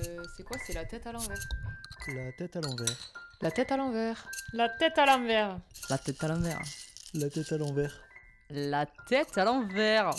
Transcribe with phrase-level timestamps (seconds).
[0.00, 1.38] Euh, c'est quoi C'est la tête à l'envers.
[2.08, 3.12] La tête à l'envers.
[3.40, 4.28] La tête à l'envers.
[4.52, 5.58] La tête à l'envers.
[5.88, 6.92] La tête à l'envers.
[7.14, 8.02] La tête à l'envers.
[8.50, 10.14] La tête à l'envers.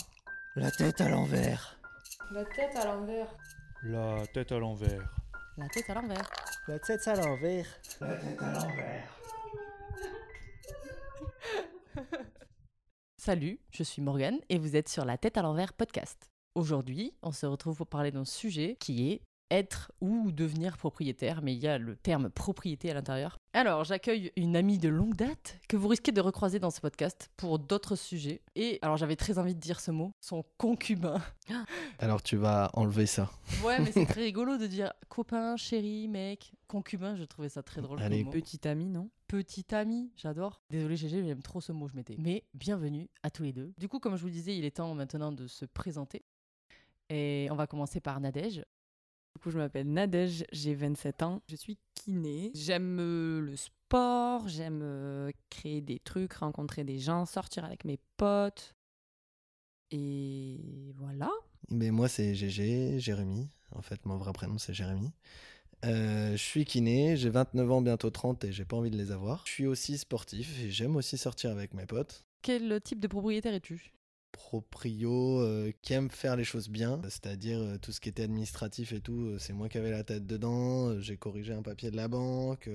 [0.56, 1.78] La tête à l'envers.
[2.32, 3.36] La tête à l'envers.
[3.86, 5.08] La tête à l'envers.
[5.56, 6.30] La tête à l'envers.
[6.66, 7.80] La tête à l'envers.
[8.00, 9.14] La tête à l'envers.
[13.16, 16.28] Salut, je suis Morgane et vous êtes sur La tête à l'envers podcast.
[16.54, 21.54] Aujourd'hui, on se retrouve pour parler d'un sujet qui est être ou devenir propriétaire, mais
[21.54, 23.38] il y a le terme propriété à l'intérieur.
[23.52, 27.30] Alors, j'accueille une amie de longue date que vous risquez de recroiser dans ce podcast
[27.36, 28.42] pour d'autres sujets.
[28.54, 31.20] Et alors, j'avais très envie de dire ce mot, son concubin.
[31.98, 33.30] Alors tu vas enlever ça.
[33.64, 37.80] Ouais, mais c'est très rigolo de dire copain, chéri, mec, concubin, je trouvais ça très
[37.80, 38.00] drôle.
[38.00, 38.32] Allez, comme mot.
[38.32, 39.10] Petit ami, non?
[39.26, 40.62] Petit ami, j'adore.
[40.70, 42.16] Désolé GG, j'aime trop ce mot, je m'étais.
[42.18, 43.72] Mais bienvenue à tous les deux.
[43.78, 46.24] Du coup, comme je vous le disais, il est temps maintenant de se présenter.
[47.10, 48.64] Et on va commencer par Nadège.
[49.38, 52.50] Du coup, je m'appelle Nadège, j'ai 27 ans, je suis kiné.
[52.56, 58.00] J'aime euh, le sport, j'aime euh, créer des trucs, rencontrer des gens, sortir avec mes
[58.16, 58.74] potes.
[59.92, 61.30] Et voilà.
[61.70, 63.48] Mais moi c'est GG, Jérémy.
[63.70, 65.12] En fait, mon vrai prénom c'est Jérémy.
[65.84, 69.12] Euh, je suis kiné, j'ai 29 ans, bientôt 30 et j'ai pas envie de les
[69.12, 69.46] avoir.
[69.46, 72.24] Je suis aussi sportif et j'aime aussi sortir avec mes potes.
[72.42, 73.92] Quel type de propriétaire es-tu?
[74.32, 78.92] Proprio euh, qui aime faire les choses bien, c'est-à-dire euh, tout ce qui était administratif
[78.92, 81.00] et tout, euh, c'est moi qui avais la tête dedans.
[81.00, 82.68] J'ai corrigé un papier de la banque.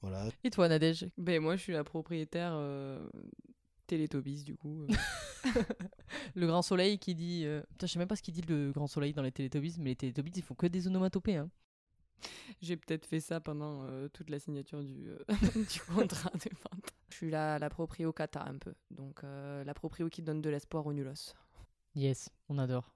[0.00, 0.28] voilà.
[0.42, 1.06] Et toi, Nadège?
[1.18, 2.58] Ben moi, je suis la propriétaire
[3.86, 4.86] Télétobis, du coup.
[6.34, 7.46] Le grand soleil qui dit.
[7.70, 9.90] Putain, je sais même pas ce qu'il dit le grand soleil dans les Télétobies, mais
[9.90, 11.36] les Télétobies, ils font que des onomatopées.
[11.36, 11.50] Hein.
[12.60, 15.18] J'ai peut-être fait ça pendant euh, toute la signature du, euh,
[15.72, 16.94] du contrat de vente.
[17.10, 18.74] Je suis la, la proprio kata un peu.
[18.90, 21.34] Donc euh, la proprio qui donne de l'espoir aux nulos.
[21.94, 22.94] Yes, on adore.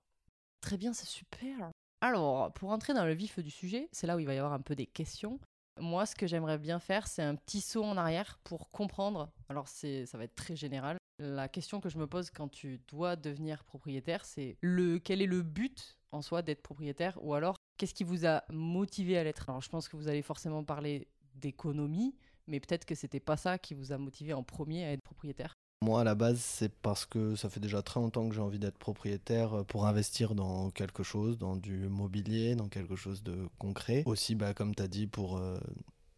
[0.61, 1.71] Très bien, c'est super.
[2.01, 4.53] Alors, pour entrer dans le vif du sujet, c'est là où il va y avoir
[4.53, 5.39] un peu des questions.
[5.81, 9.31] Moi, ce que j'aimerais bien faire, c'est un petit saut en arrière pour comprendre.
[9.49, 10.97] Alors, c'est, ça va être très général.
[11.19, 15.27] La question que je me pose quand tu dois devenir propriétaire, c'est le quel est
[15.27, 19.49] le but en soi d'être propriétaire ou alors qu'est-ce qui vous a motivé à l'être?
[19.49, 22.15] Alors, je pense que vous allez forcément parler d'économie,
[22.47, 25.55] mais peut-être que c'était pas ça qui vous a motivé en premier à être propriétaire.
[25.81, 28.59] Moi, à la base, c'est parce que ça fait déjà très longtemps que j'ai envie
[28.59, 33.49] d'être propriétaire euh, pour investir dans quelque chose, dans du mobilier, dans quelque chose de
[33.59, 34.03] concret.
[34.07, 35.59] Aussi, bah, comme tu as dit, pour euh,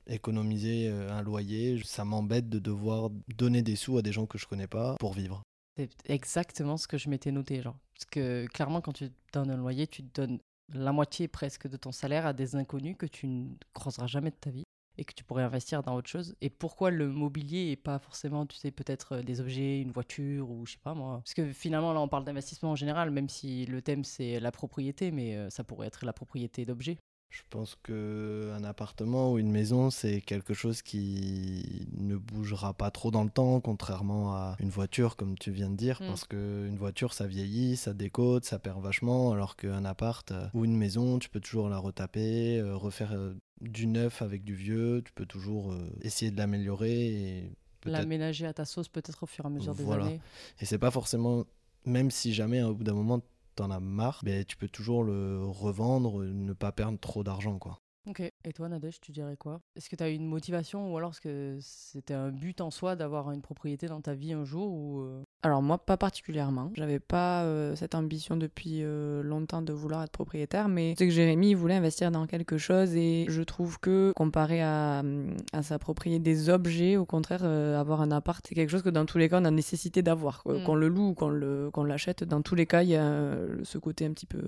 [0.07, 4.39] économiser euh, un loyer, ça m'embête de devoir donner des sous à des gens que
[4.39, 5.43] je connais pas pour vivre.
[5.77, 7.77] C'est exactement ce que je m'étais noté, genre.
[7.95, 10.39] Parce que clairement, quand tu donnes un loyer, tu donnes
[10.73, 14.37] la moitié presque de ton salaire à des inconnus que tu ne croiseras jamais de
[14.37, 14.65] ta vie
[15.01, 16.37] et que tu pourrais investir dans autre chose.
[16.43, 20.51] Et pourquoi le mobilier et pas forcément, tu sais, peut-être euh, des objets, une voiture
[20.51, 21.23] ou je sais pas moi.
[21.25, 24.53] Parce que finalement, là, on parle d'investissement en général, même si le thème c'est la
[24.53, 26.99] propriété, mais euh, ça pourrait être la propriété d'objets.
[27.31, 32.91] Je pense que un appartement ou une maison, c'est quelque chose qui ne bougera pas
[32.91, 36.07] trop dans le temps, contrairement à une voiture, comme tu viens de dire, Mm.
[36.09, 40.49] parce que une voiture, ça vieillit, ça décote, ça perd vachement, alors qu'un appart euh,
[40.55, 44.55] ou une maison, tu peux toujours la retaper, euh, refaire euh, du neuf avec du
[44.57, 47.53] vieux, tu peux toujours essayer de l'améliorer et
[47.87, 50.21] L'aménager à ta sauce peut-être au fur et à mesure des années.
[50.61, 51.45] et c'est pas forcément,
[51.87, 53.21] même si jamais au bout d'un moment
[53.55, 57.81] t'en as marre, ben, tu peux toujours le revendre, ne pas perdre trop d'argent, quoi.
[58.07, 58.21] Ok.
[58.21, 59.61] Et toi, Nadège, tu dirais quoi?
[59.77, 62.97] Est-ce que tu as une motivation ou alors est-ce que c'était un but en soi
[62.97, 66.71] d'avoir une propriété dans ta vie un jour ou euh, Alors moi, pas particulièrement.
[66.75, 71.13] J'avais pas euh, cette ambition depuis euh, longtemps de vouloir être propriétaire, mais c'est que
[71.15, 75.03] Jérémy il voulait investir dans quelque chose et je trouve que comparé à,
[75.55, 79.07] à s'approprier des objets, au contraire, euh, avoir un appart, c'est quelque chose que dans
[79.07, 80.43] tous les cas on a nécessité d'avoir.
[80.45, 80.65] Mm.
[80.65, 83.35] Qu'on le loue ou qu'on le- qu'on l'achète, dans tous les cas, il y a
[83.63, 84.41] ce côté un petit peu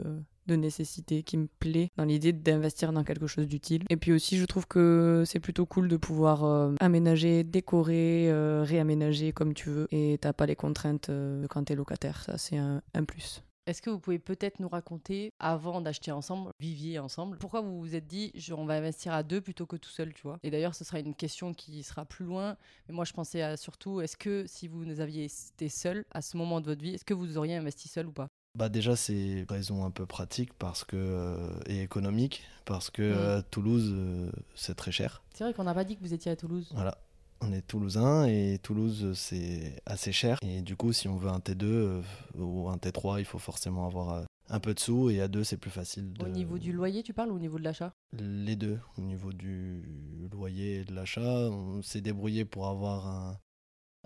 [0.47, 3.85] de nécessité qui me plaît dans l'idée d'investir dans quelque chose d'utile.
[3.91, 8.63] Et puis aussi, je trouve que c'est plutôt cool de pouvoir euh, aménager, décorer, euh,
[8.63, 9.87] réaménager comme tu veux.
[9.91, 12.23] Et t'as pas les contraintes euh, quand t'es locataire.
[12.25, 13.43] Ça, c'est un, plus.
[13.67, 17.95] Est-ce que vous pouvez peut-être nous raconter, avant d'acheter ensemble, viviez ensemble, pourquoi vous vous
[17.95, 20.39] êtes dit, je- on va investir à deux plutôt que tout seul, tu vois?
[20.43, 22.57] Et d'ailleurs, ce sera une question qui sera plus loin,
[22.89, 26.61] mais moi je pensais surtout, est-ce que si vous aviez été seul à ce moment
[26.61, 28.27] de votre vie, est-ce que vous auriez investi seul ou pas?
[28.55, 33.17] Bah déjà c'est raison un peu pratique parce que euh, et économique parce que Mm.
[33.17, 35.23] euh, Toulouse euh, c'est très cher.
[35.35, 36.69] C'est vrai qu'on n'a pas dit que vous étiez à Toulouse.
[36.75, 36.99] Voilà.
[37.41, 41.39] On est toulousain et Toulouse c'est assez cher et du coup si on veut un
[41.41, 42.03] T2 euh,
[42.37, 45.57] ou un T3 il faut forcément avoir un peu de sous et à deux c'est
[45.57, 46.13] plus facile.
[46.13, 46.25] De...
[46.25, 47.93] Au niveau du loyer, tu parles ou au niveau de l'achat?
[48.13, 48.79] Les deux.
[48.99, 49.83] Au niveau du
[50.31, 51.21] loyer et de l'achat,
[51.51, 53.39] on s'est débrouillé pour avoir un,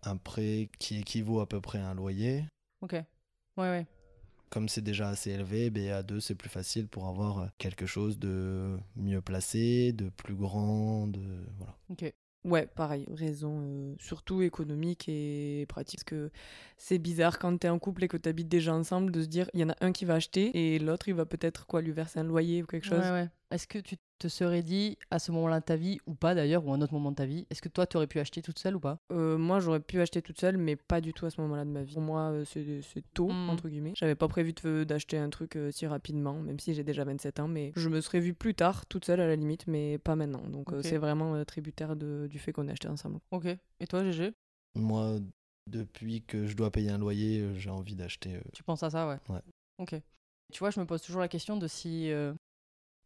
[0.05, 2.45] un prêt qui équivaut à peu près à un loyer.
[2.81, 2.93] Ok.
[2.93, 3.05] Ouais,
[3.59, 3.87] ouais.
[4.57, 7.85] Comme c'est déjà assez élevé, ben, à deux, c'est plus facile pour avoir euh, quelque
[7.85, 11.21] chose de mieux placé, de plus grand, de
[11.59, 11.77] voilà.
[11.91, 12.11] Ok.
[12.43, 15.99] Ouais, pareil, raison euh, surtout économique et pratique.
[15.99, 16.31] Parce que
[16.79, 19.61] c'est bizarre quand t'es en couple et que t'habites déjà ensemble de se dire il
[19.61, 22.21] y en a un qui va acheter et l'autre il va peut-être quoi lui verser
[22.21, 23.01] un loyer ou quelque chose.
[23.01, 23.29] Ouais, ouais.
[23.51, 26.65] Est-ce que tu te serais dit à ce moment-là de ta vie, ou pas d'ailleurs,
[26.67, 28.43] ou à un autre moment de ta vie, est-ce que toi tu aurais pu acheter
[28.43, 28.99] toute seule ou pas?
[29.13, 31.71] Euh, moi j'aurais pu acheter toute seule, mais pas du tout à ce moment-là de
[31.71, 31.95] ma vie.
[31.95, 33.51] Pour moi, euh, c'est c'est tôt, Mm.
[33.51, 33.93] entre guillemets.
[33.97, 37.41] J'avais pas prévu de- d'acheter un truc euh, si rapidement, même si j'ai déjà 27
[37.41, 40.17] ans, mais je me serais vue plus tard, toute seule à la limite, mais pas
[40.17, 40.43] maintenant.
[40.49, 43.19] Donc euh, c'est vraiment euh, tributaire de- du fait qu'on ait acheté ensemble.
[43.31, 43.47] Ok.
[43.81, 44.33] Et toi, GG
[44.75, 45.19] Moi,
[45.71, 48.37] depuis que je dois payer un loyer, j'ai envie d'acheter.
[48.37, 49.41] euh, Tu penses à ça, ouais Ouais.
[49.79, 49.95] Ok.
[50.53, 52.11] Tu vois, je me pose toujours la question de si.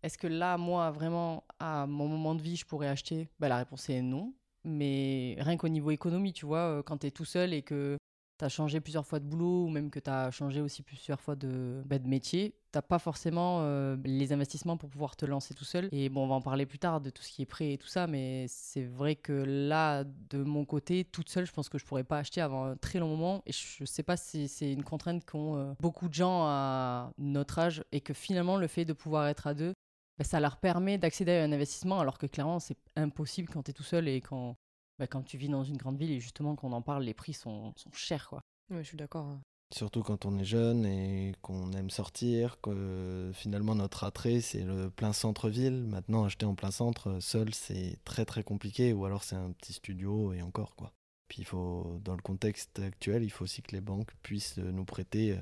[0.02, 3.28] Est-ce que là, moi, vraiment, à mon moment de vie, je pourrais acheter?
[3.38, 4.34] Bah, La réponse est non.
[4.64, 7.96] Mais rien qu'au niveau économie, tu vois, euh, quand tu es tout seul et que
[8.38, 11.20] tu as changé plusieurs fois de boulot ou même que tu as changé aussi plusieurs
[11.20, 15.64] fois de, bah, métier, tu pas forcément euh, les investissements pour pouvoir te lancer tout
[15.64, 15.88] seul.
[15.92, 17.78] Et bon, on va en parler plus tard de tout ce qui est prêt et
[17.78, 21.78] tout ça, mais c'est vrai que là, de mon côté, toute seule, je pense que
[21.78, 23.42] je pourrais pas acheter avant un très long moment.
[23.46, 27.58] Et je sais pas si c'est une contrainte qu'ont euh, beaucoup de gens à notre
[27.58, 29.74] âge et que finalement, le fait de pouvoir être à deux,
[30.20, 33.70] bah, ça leur permet d'accéder à un investissement alors que clairement, c'est impossible quand tu
[33.70, 34.54] es tout seul et quand,
[34.98, 37.32] bah, quand tu vis dans une grande ville et justement qu'on en parle, les prix
[37.32, 38.28] sont, sont chers.
[38.28, 38.42] quoi.
[38.70, 39.24] Ouais, je suis d'accord.
[39.24, 39.40] hein.
[39.74, 44.90] Surtout quand on est jeune et qu'on aime sortir, que finalement notre attrait c'est le
[44.90, 45.84] plein centre-ville.
[45.84, 49.72] Maintenant, acheter en plein centre seul c'est très très compliqué ou alors c'est un petit
[49.72, 50.92] studio et encore quoi.
[51.28, 54.84] Puis il faut, dans le contexte actuel, il faut aussi que les banques puissent nous
[54.84, 55.36] prêter euh,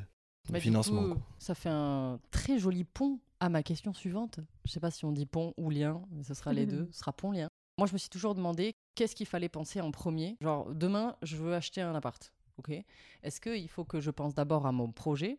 [0.49, 1.03] le Bah, du financement.
[1.05, 1.23] coup, quoi.
[1.39, 4.41] ça fait un très joli pont à ma question suivante.
[4.65, 6.89] Je sais pas si on dit pont ou lien, mais ce sera les deux.
[6.93, 7.49] Ce sera pont-lien.
[7.79, 10.37] Moi, je me suis toujours demandé qu'est-ce qu'il fallait penser en premier?
[10.41, 12.33] Genre, demain, je veux acheter un appart.
[12.57, 12.73] Ok?
[13.23, 15.39] Est-ce qu'il faut que je pense d'abord à mon projet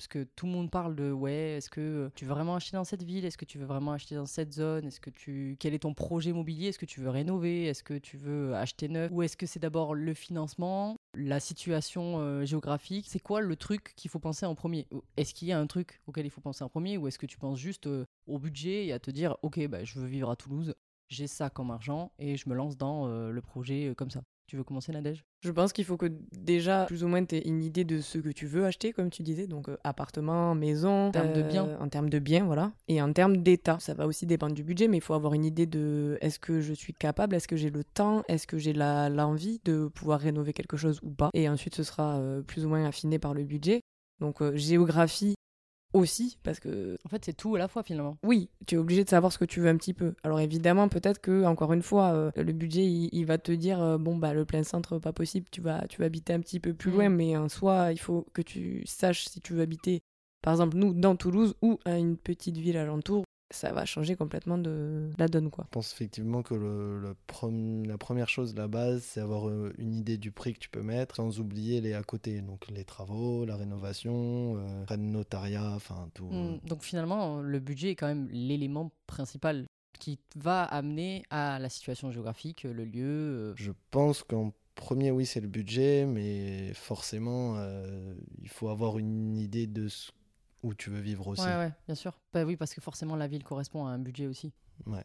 [0.00, 2.84] parce que tout le monde parle de ouais, est-ce que tu veux vraiment acheter dans
[2.84, 3.26] cette ville?
[3.26, 4.86] Est-ce que tu veux vraiment acheter dans cette zone?
[4.86, 7.66] Est-ce que tu quel est ton projet immobilier Est-ce que tu veux rénover?
[7.66, 9.10] Est-ce que tu veux acheter neuf?
[9.12, 13.08] Ou est-ce que c'est d'abord le financement, la situation euh, géographique?
[13.10, 14.88] C'est quoi le truc qu'il faut penser en premier?
[15.18, 16.96] Est-ce qu'il y a un truc auquel il faut penser en premier?
[16.96, 19.84] Ou est-ce que tu penses juste euh, au budget et à te dire OK, bah,
[19.84, 20.74] je veux vivre à Toulouse,
[21.10, 24.22] j'ai ça comme argent et je me lance dans euh, le projet euh, comme ça?
[24.50, 25.24] Tu veux commencer Nadège?
[25.42, 28.18] Je pense qu'il faut que déjà, plus ou moins, tu aies une idée de ce
[28.18, 29.46] que tu veux acheter, comme tu disais.
[29.46, 31.06] Donc, euh, appartement, maison.
[31.06, 31.78] En termes de euh, biens.
[31.78, 32.72] En termes de biens, voilà.
[32.88, 33.78] Et en termes d'état.
[33.78, 36.60] Ça va aussi dépendre du budget, mais il faut avoir une idée de est-ce que
[36.60, 40.52] je suis capable, est-ce que j'ai le temps, est-ce que j'ai l'envie de pouvoir rénover
[40.52, 41.30] quelque chose ou pas.
[41.32, 43.82] Et ensuite, ce sera euh, plus ou moins affiné par le budget.
[44.18, 45.36] Donc, géographie
[45.92, 48.16] aussi, parce que En fait, c'est tout à la fois finalement.
[48.24, 50.14] oui, tu es obligé de savoir ce que tu veux un petit peu.
[50.22, 53.80] Alors évidemment, peut-être que encore une fois, euh, le budget, il, il va te dire
[53.82, 56.60] euh, bon bah le plein centre pas possible, tu vas tu vas habiter un petit
[56.60, 56.94] peu plus Mm.
[56.94, 60.02] loin, mais en soi, il faut que tu saches si tu veux habiter,
[60.42, 63.24] par exemple nous dans Toulouse ou à une petite ville alentour.
[63.52, 65.64] Ça va changer complètement de la donne quoi.
[65.66, 69.72] Je pense effectivement que le, le prom- la première chose, la base, c'est avoir euh,
[69.78, 72.40] une idée du prix que tu peux mettre sans oublier les à côté.
[72.42, 76.28] Donc les travaux, la rénovation, euh, frais de notariat, enfin tout.
[76.32, 79.66] euh, Mm, Donc finalement, le budget est quand même l'élément principal
[79.98, 83.04] qui va amener à la situation géographique, le lieu.
[83.04, 88.98] euh, Je pense qu'en premier, oui, c'est le budget, mais forcément, euh, il faut avoir
[88.98, 90.12] une idée de ce-
[90.62, 91.42] où tu veux vivre aussi.
[91.42, 92.18] Ouais, ouais, bien sûr.
[92.32, 94.52] Bah oui, parce que forcément, la ville correspond à un budget aussi.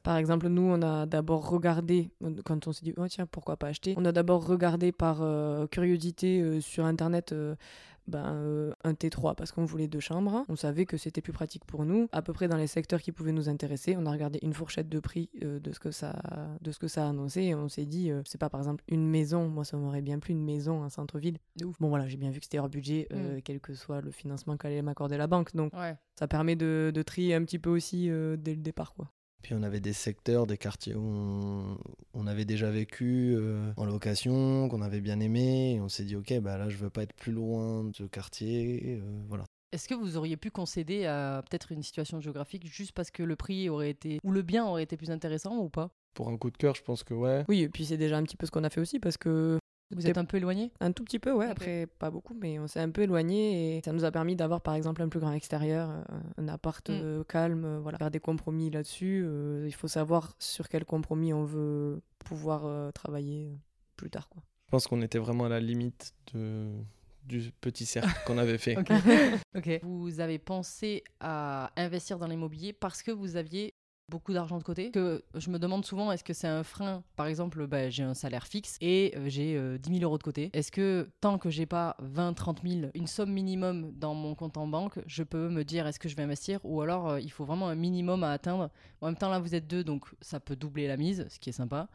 [0.04, 2.12] Par exemple, nous, on a d'abord regardé,
[2.46, 5.68] quand on s'est dit, oh tiens, pourquoi pas acheter, on a d'abord regardé par euh,
[5.68, 7.56] curiosité euh, sur Internet euh,
[8.08, 10.46] ben, euh, un T3 parce qu'on voulait deux chambres.
[10.50, 13.12] On savait que c'était plus pratique pour nous, à peu près dans les secteurs qui
[13.12, 13.96] pouvaient nous intéresser.
[13.98, 16.22] On a regardé une fourchette de prix euh, de, ce que ça,
[16.62, 18.84] de ce que ça a annoncé et on s'est dit, euh, c'est pas par exemple
[18.88, 21.38] une maison, moi ça m'aurait bien plu une maison en centre-ville.
[21.80, 24.58] Bon voilà, j'ai bien vu que c'était hors budget, euh, quel que soit le financement
[24.58, 25.56] qu'allait m'accorder la banque.
[25.56, 25.96] Donc Ouais.
[26.20, 28.08] ça permet de, de trier un petit peu aussi
[28.38, 28.94] dès le départ.
[28.94, 29.10] quoi.
[29.46, 31.78] Puis on avait des secteurs, des quartiers où on,
[32.16, 35.76] on avait déjà vécu euh, en location, qu'on avait bien aimé.
[35.76, 38.06] Et on s'est dit, ok, bah là, je veux pas être plus loin de ce
[38.06, 38.98] quartier.
[39.00, 39.44] euh, voilà.
[39.72, 43.36] Est-ce que vous auriez pu concéder à peut-être une situation géographique juste parce que le
[43.36, 44.20] prix aurait été.
[44.24, 45.92] ou le bien aurait été plus intéressant ou pas?
[46.16, 47.46] Pour un coup de cœur, je pense que ouais.
[47.48, 49.60] Oui, et puis c'est déjà un petit peu ce qu'on a fait aussi parce que
[49.96, 50.72] Vous êtes un peu éloigné?
[50.80, 53.82] Un tout petit peu, ouais, après pas beaucoup, mais on s'est un peu éloigné et
[53.84, 56.04] ça nous a permis d'avoir par exemple un plus grand extérieur, euh,
[56.38, 56.94] un appart Mm.
[56.94, 59.24] euh, calme, euh, voilà, faire des compromis là-dessus.
[59.26, 63.58] euh, il faut savoir sur quel compromis on veut pouvoir euh, travailler
[63.96, 64.44] plus tard, quoi.
[64.68, 66.68] Je pense qu'on était vraiment à la limite de,
[67.24, 68.76] du petit cercle qu'on avait fait.
[69.56, 69.80] Ok.
[69.84, 73.74] Vous avez pensé à investir dans l'immobilier parce que vous aviez
[74.10, 77.28] beaucoup d'argent de côté que je me demande souvent est-ce que c'est un frein par
[77.28, 80.50] exemple bah, j'ai un salaire fixe et euh, j'ai euh, 10 000 euros de côté.
[80.54, 84.58] Est-ce que tant que j'ai pas 20 30 000 une somme minimum dans mon compte
[84.58, 87.32] en banque je peux me dire est-ce que je vais investir ou alors euh, il
[87.32, 88.70] faut vraiment un minimum à atteindre.
[89.02, 91.50] En même temps là vous êtes deux donc ça peut doubler la mise ce qui
[91.50, 91.88] est sympa.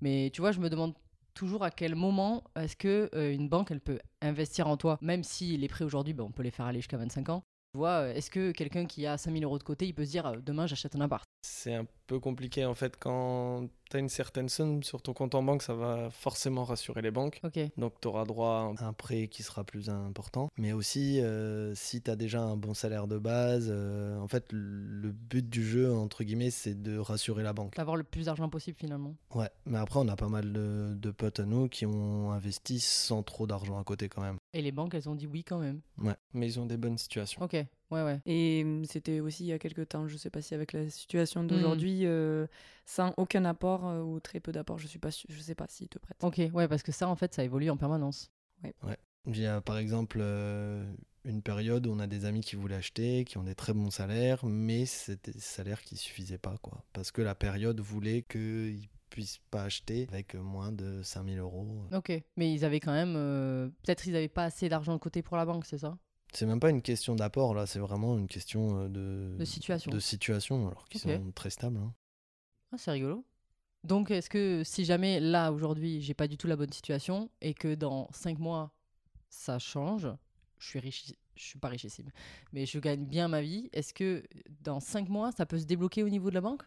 [0.00, 0.94] Mais tu vois je me demande
[1.34, 5.22] toujours à quel moment est-ce que euh, une banque elle peut investir en toi même
[5.22, 7.42] si les prêts aujourd'hui bah, on peut les faire aller jusqu'à 25 ans.
[7.74, 10.40] Tu vois, est-ce que quelqu'un qui a 5000 euros de côté, il peut se dire
[10.42, 11.28] demain j'achète un appart?
[11.42, 15.34] C'est un peu compliqué en fait quand tu as une certaine somme sur ton compte
[15.34, 17.40] en banque, ça va forcément rassurer les banques.
[17.44, 20.48] Ok, Donc tu auras droit à un prêt qui sera plus important.
[20.58, 24.46] Mais aussi, euh, si tu as déjà un bon salaire de base, euh, en fait,
[24.50, 27.76] le but du jeu, entre guillemets, c'est de rassurer la banque.
[27.76, 29.14] d'avoir le plus d'argent possible finalement.
[29.34, 32.80] Ouais, mais après, on a pas mal de, de potes à nous qui ont investi
[32.80, 34.36] sans trop d'argent à côté quand même.
[34.54, 35.80] Et les banques, elles ont dit oui quand même.
[36.02, 37.42] Ouais, mais ils ont des bonnes situations.
[37.42, 37.56] Ok,
[37.90, 38.20] ouais, ouais.
[38.26, 40.88] Et hum, c'était aussi il y a quelques temps, je sais pas si avec la
[40.88, 42.46] situation d'aujourd'hui, euh,
[42.86, 45.88] sans aucun apport euh, ou très peu d'apport, je suis pas je sais pas s'ils
[45.88, 46.22] te prêtent.
[46.22, 48.30] Ok, ouais, parce que ça, en fait, ça évolue en permanence.
[49.26, 50.90] Il y a par exemple euh,
[51.24, 53.90] une période où on a des amis qui voulaient acheter, qui ont des très bons
[53.90, 56.82] salaires, mais c'était des salaires qui suffisaient pas, quoi.
[56.94, 61.66] Parce que la période voulait qu'ils puissent pas acheter avec moins de 5000 euros.
[61.92, 63.14] Ok, mais ils avaient quand même.
[63.16, 65.98] euh, Peut-être ils avaient pas assez d'argent de côté pour la banque, c'est ça?
[66.32, 69.90] C'est même pas une question d'apport, là, c'est vraiment une question euh, de, De situation.
[69.90, 71.78] de situation, alors qu'ils sont très stables.
[71.78, 71.94] hein.
[72.72, 73.24] Ah, c'est rigolo.
[73.84, 77.54] Donc, est-ce que si jamais là, aujourd'hui, j'ai pas du tout la bonne situation et
[77.54, 78.72] que dans 5 mois,
[79.30, 80.08] ça change,
[80.58, 82.10] je suis riche, je suis pas richissime,
[82.52, 84.22] mais je gagne bien ma vie, est-ce que
[84.60, 86.62] dans 5 mois, ça peut se débloquer au niveau de la banque?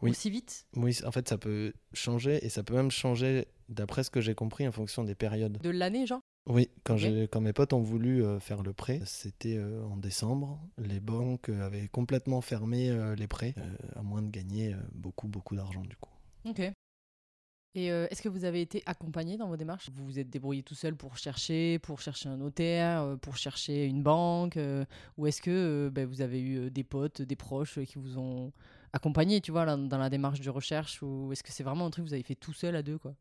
[0.00, 0.10] Oui.
[0.10, 0.66] Aussi vite?
[0.76, 4.34] Oui, en fait, ça peut changer, et ça peut même changer, d'après ce que j'ai
[4.34, 5.58] compris, en fonction des périodes.
[5.58, 6.20] De l'année, genre?
[6.46, 6.98] Oui, quand,
[7.40, 10.60] mes potes ont voulu euh, faire le prêt, c'était euh, en décembre.
[10.76, 13.54] Les banques euh, avaient complètement fermé les prêts,
[13.96, 16.10] à moins de gagner beaucoup, beaucoup d'argent du coup.
[16.44, 16.60] Ok.
[17.76, 19.90] Et euh, est-ce que vous avez été accompagné dans vos démarches?
[19.92, 24.02] Vous vous êtes débrouillé tout seul pour chercher, pour chercher un notaire, pour chercher une
[24.02, 24.84] banque euh,
[25.16, 28.52] Ou est-ce que euh, ben, vous avez eu des potes, des proches qui vous ont
[28.92, 31.02] accompagné, tu vois, dans la démarche de recherche?
[31.02, 32.98] Ou est-ce que c'est vraiment un truc que vous avez fait tout seul à deux,
[32.98, 33.16] quoi?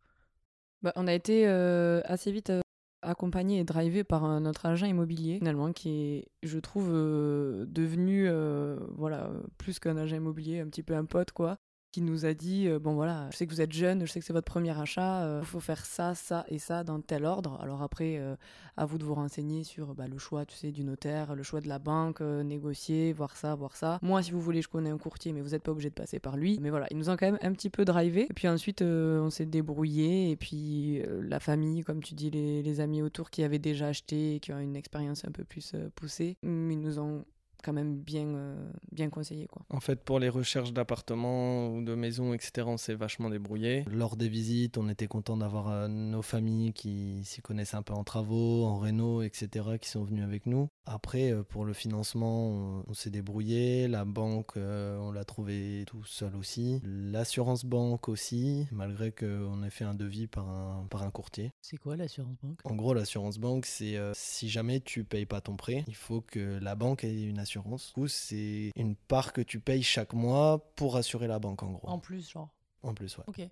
[0.84, 2.62] Bah, on a été euh, assez vite euh,
[3.04, 8.28] accompagné et drivé par un, notre agent immobilier, finalement, qui est, je trouve, euh, devenu,
[8.28, 11.60] euh, voilà, plus qu'un agent immobilier, un petit peu un pote, quoi,
[11.94, 14.20] qui nous a dit, euh, bon voilà, je sais que vous êtes jeune, je sais
[14.20, 17.58] que c'est votre premier achat, il faut faire ça, ça et ça dans tel ordre.
[17.62, 18.36] Alors après, euh,
[18.78, 21.62] à vous de vous renseigner sur bah, le choix, tu sais, du notaire, le choix
[21.62, 24.00] de la banque, euh, négocier, voir ça, voir ça.
[24.02, 26.20] Moi, si vous voulez, je connais un courtier, mais vous n'êtes pas obligé de passer
[26.20, 26.60] par lui.
[26.60, 28.28] Mais voilà, ils nous ont quand même un petit peu drivé.
[28.30, 30.32] Et puis ensuite, euh, on s'est débrouillé.
[30.32, 33.88] Et puis euh, la famille, comme tu dis, les, les amis autour qui avaient déjà
[33.88, 37.26] acheté, et qui ont une expérience un peu plus euh, poussée, hum, ils nous ont
[37.64, 39.64] quand même bien, euh, bien conseillé, quoi.
[39.70, 43.86] En fait, pour les recherches d'appartements ou de maisons, etc., on s'est vachement débrouillé.
[43.90, 47.94] Lors des visites, on était content d'avoir euh, nos familles qui s'y connaissent un peu
[47.94, 50.70] en travaux, en réno, etc., qui sont venus avec nous.
[50.86, 53.88] Après, euh, pour le financement, on, on s'est débrouillé.
[53.88, 56.82] La banque, euh, on l'a trouvé tout seul aussi.
[56.84, 61.54] L'assurance banque aussi, malgré qu'on ait fait un devis par un, par un courtier.
[61.62, 62.60] C'est quoi l'assurance banque?
[62.66, 66.22] En gros, l'assurance banque, c'est euh, si jamais tu payes pas ton prêt, il faut
[66.22, 67.53] que la banque ait une assurance.
[67.62, 71.88] Coup, c'est une part que tu payes chaque mois pour assurer la banque, en gros.
[71.90, 72.50] En plus, genre.
[72.82, 73.24] En plus, ouais.
[73.28, 73.48] Ok.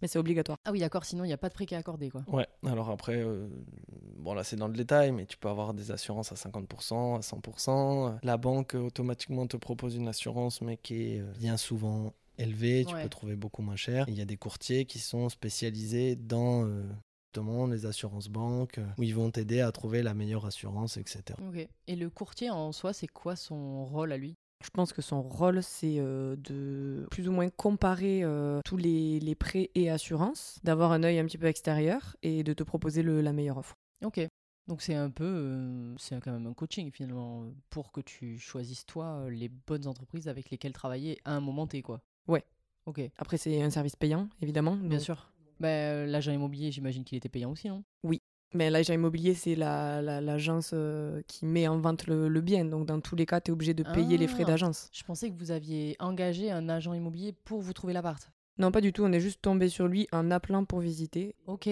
[0.00, 0.58] Mais c'est obligatoire.
[0.64, 2.24] Ah oui, d'accord, sinon il n'y a pas de prêt qui est accordé, quoi.
[2.26, 3.46] Ouais, alors après, euh,
[4.16, 7.20] bon là c'est dans le détail, mais tu peux avoir des assurances à 50%, à
[7.20, 8.18] 100%.
[8.24, 12.84] La banque euh, automatiquement te propose une assurance, mais qui est euh, bien souvent élevée,
[12.84, 13.04] tu Ouais.
[13.04, 14.04] peux trouver beaucoup moins cher.
[14.08, 16.82] Il y a des courtiers qui sont spécialisés dans euh,
[17.36, 21.22] les assurances banques, euh, où ils vont t'aider à trouver la meilleure assurance, etc.
[21.48, 21.66] Ok.
[21.86, 24.34] Et le courtier en soi, c'est quoi son rôle à lui?
[24.64, 29.18] Je pense que son rôle, c'est euh, de plus ou moins comparer euh, tous les,
[29.18, 33.02] les prêts et assurances, d'avoir un œil un petit peu extérieur et de te proposer
[33.02, 33.74] le- la meilleure offre.
[34.04, 34.20] Ok.
[34.68, 38.86] Donc c'est un peu, euh, c'est quand même un coaching finalement, pour que tu choisisses
[38.86, 42.00] toi les bonnes entreprises avec lesquelles travailler à un moment T, quoi.
[42.28, 42.44] Ouais.
[42.86, 43.00] Ok.
[43.18, 44.76] Après, c'est un service payant, évidemment.
[44.76, 45.31] Bien sûr.
[45.62, 47.82] Bah, euh, l'agent immobilier, j'imagine qu'il était payant aussi, non?
[48.54, 52.66] Mais l'agent immobilier, c'est la- la- l'agence euh, qui met en vente le, le bien.
[52.66, 54.48] Donc, dans tous les cas, tu es obligé de payer les frais Ah.
[54.50, 54.90] d'agence.
[54.92, 58.30] Je pensais que vous aviez engagé un agent immobilier pour vous trouver l'appart.
[58.58, 59.04] Non, pas du tout.
[59.04, 61.34] On est juste tombé sur lui en appelant pour visiter.
[61.46, 61.66] Ok,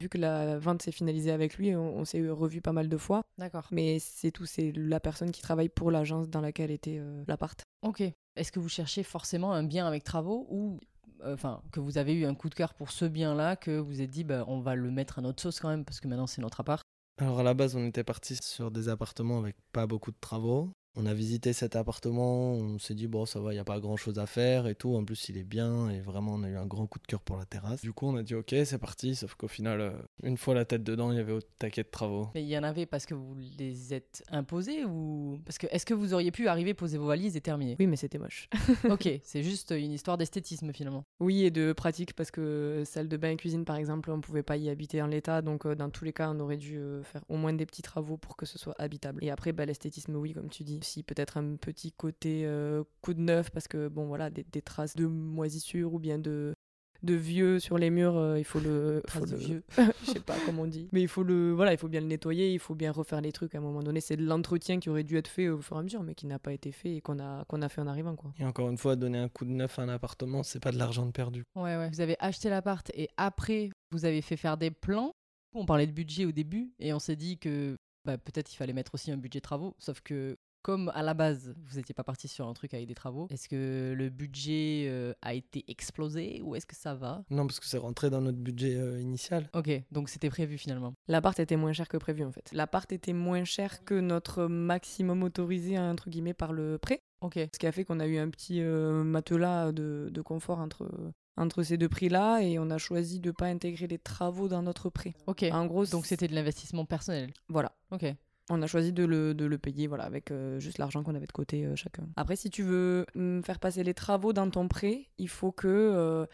[0.00, 2.96] Vu que la vente s'est finalisée avec lui, on, on s'est revu pas mal de
[2.96, 3.22] fois.
[3.38, 3.68] d'accord.
[3.70, 4.44] Mais c'est tout.
[4.44, 7.62] C'est la personne qui travaille pour l'agence dans laquelle était euh, l'appart.
[7.82, 8.02] Ok.
[8.34, 10.80] Est-ce que vous cherchez forcément un bien avec travaux ou
[11.24, 14.10] enfin que vous avez eu un coup de cœur pour ce bien-là que vous êtes
[14.10, 16.42] dit bah, on va le mettre à notre sauce quand même parce que maintenant c'est
[16.42, 16.82] notre appart.
[17.18, 20.72] Alors à la base, on était parti sur des appartements avec pas beaucoup de travaux.
[20.96, 23.80] On a visité cet appartement, on s'est dit, bon, ça va, il n'y a pas
[23.80, 24.94] grand chose à faire et tout.
[24.94, 27.20] En plus, il est bien et vraiment, on a eu un grand coup de cœur
[27.20, 27.80] pour la terrasse.
[27.80, 29.16] Du coup, on a dit, ok, c'est parti.
[29.16, 29.90] Sauf qu'au final, euh,
[30.22, 32.28] une fois la tête dedans, il y avait au taquet de travaux.
[32.34, 35.84] Mais il y en avait parce que vous les êtes imposés ou parce que est-ce
[35.84, 37.76] que vous auriez pu arriver, poser vos valises et terminer?
[37.80, 38.48] Oui, mais c'était moche.
[38.88, 41.04] Ok, c'est juste une histoire d'esthétisme finalement.
[41.18, 44.42] Oui, et de pratique, parce que salle de bain et cuisine, par exemple, on pouvait
[44.42, 45.42] pas y habiter en l'état.
[45.42, 47.82] Donc, euh, dans tous les cas, on aurait dû euh, faire au moins des petits
[47.82, 49.24] travaux pour que ce soit habitable.
[49.24, 50.80] Et après, bah, l'esthétisme, oui, comme tu dis.
[50.84, 54.62] Si peut-être un petit côté euh, coup de neuf, parce que, bon, voilà, des, des
[54.62, 56.54] traces de moisissure ou bien de
[57.02, 59.62] de vieux sur les murs, euh, il faut le, Traces faut de le- vieux.
[60.06, 62.06] je sais pas comment on dit, mais il faut le, voilà, il faut bien le
[62.06, 64.00] nettoyer, il faut bien refaire les trucs à un moment donné.
[64.00, 66.26] C'est de l'entretien qui aurait dû être fait au fur et à mesure, mais qui
[66.26, 68.32] n'a pas été fait et qu'on a, qu'on a fait en arrivant, quoi.
[68.38, 70.78] Et encore une fois, donner un coup de neuf à un appartement, c'est pas de
[70.78, 71.44] l'argent de perdu.
[71.56, 71.90] Ouais, ouais.
[71.90, 75.12] Vous avez acheté l'appart et après, vous avez fait faire des plans.
[75.52, 77.76] On parlait de budget au début et on s'est dit que
[78.06, 79.74] bah, peut-être il fallait mettre aussi un budget travaux.
[79.78, 82.94] Sauf que, comme à la base, vous n'étiez pas parti sur un truc avec des
[82.94, 87.22] travaux, est-ce que le budget euh, a été explosé ou est-ce que ça va?
[87.30, 89.48] Non, parce que c'est rentré dans notre budget euh, initial.
[89.54, 90.94] Ok, donc c'était prévu finalement.
[91.06, 92.50] L'appart était moins cher que prévu en fait.
[92.52, 97.34] L'appart était moins cher que notre maximum autorisé entre guillemets par le prêt, Ok.
[97.52, 100.88] ce qui a fait qu'on a eu un petit euh, matelas de, de confort entre
[101.36, 104.88] entre ces deux prix-là et on a choisi de pas intégrer les travaux dans notre
[104.88, 105.14] prêt.
[105.26, 105.44] Ok.
[105.50, 107.32] En gros, Donc c'était de l'investissement personnel.
[107.48, 107.72] voilà.
[107.90, 108.06] Ok.
[108.50, 111.26] On a choisi de le, de le payer voilà, avec euh, juste l'argent qu'on avait
[111.26, 112.06] de côté euh, chacun.
[112.16, 115.66] Après, si tu veux hum, faire passer les travaux dans ton prêt, il faut que,
[115.68, 116.26] euh,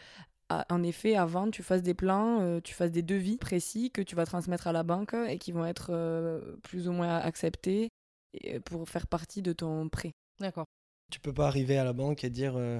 [0.69, 4.15] en effet, avant, tu fasses des plans, euh, tu fasses des devis précis que tu
[4.15, 7.89] vas transmettre à la banque et qui vont être euh, plus ou moins acceptés
[8.33, 10.11] et- pour faire partie de ton prêt.
[10.39, 10.65] D'accord.
[11.11, 12.79] Tu peux pas arriver à la banque et dire euh,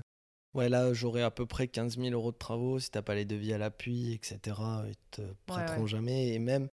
[0.54, 2.78] Ouais, là, j'aurai à peu près 15 000 euros de travaux.
[2.80, 4.58] Si t'as pas les devis à l'appui, etc.,
[4.88, 5.88] ils te prêteront ouais.
[5.88, 6.34] jamais.
[6.34, 6.68] Et même,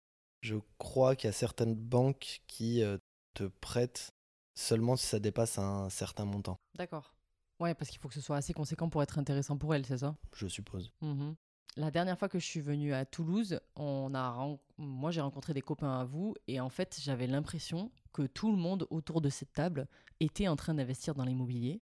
[0.44, 2.98] je crois qu'il y a certaines banques qui euh,
[3.32, 4.12] te prêtent
[4.54, 7.14] seulement si ça dépasse un certain montant, D'accord.
[7.60, 9.98] Ouais, parce qu'il faut que ce soit assez conséquent pour être intéressant pour elle, c'est
[9.98, 10.16] ça?
[10.34, 10.92] Je suppose.
[11.00, 11.34] Mhm.
[11.76, 15.62] La dernière fois que je suis venue à Toulouse, on a moi j'ai rencontré des
[15.62, 19.52] copains à vous et en fait j'avais l'impression que tout le monde autour de cette
[19.52, 19.88] table
[20.20, 21.80] était en train d'investir dans l'immobilier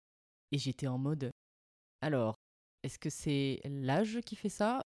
[0.53, 1.31] et j'étais en mode
[2.01, 2.35] alors
[2.83, 4.81] est-ce que c'est l'âge qui fait ça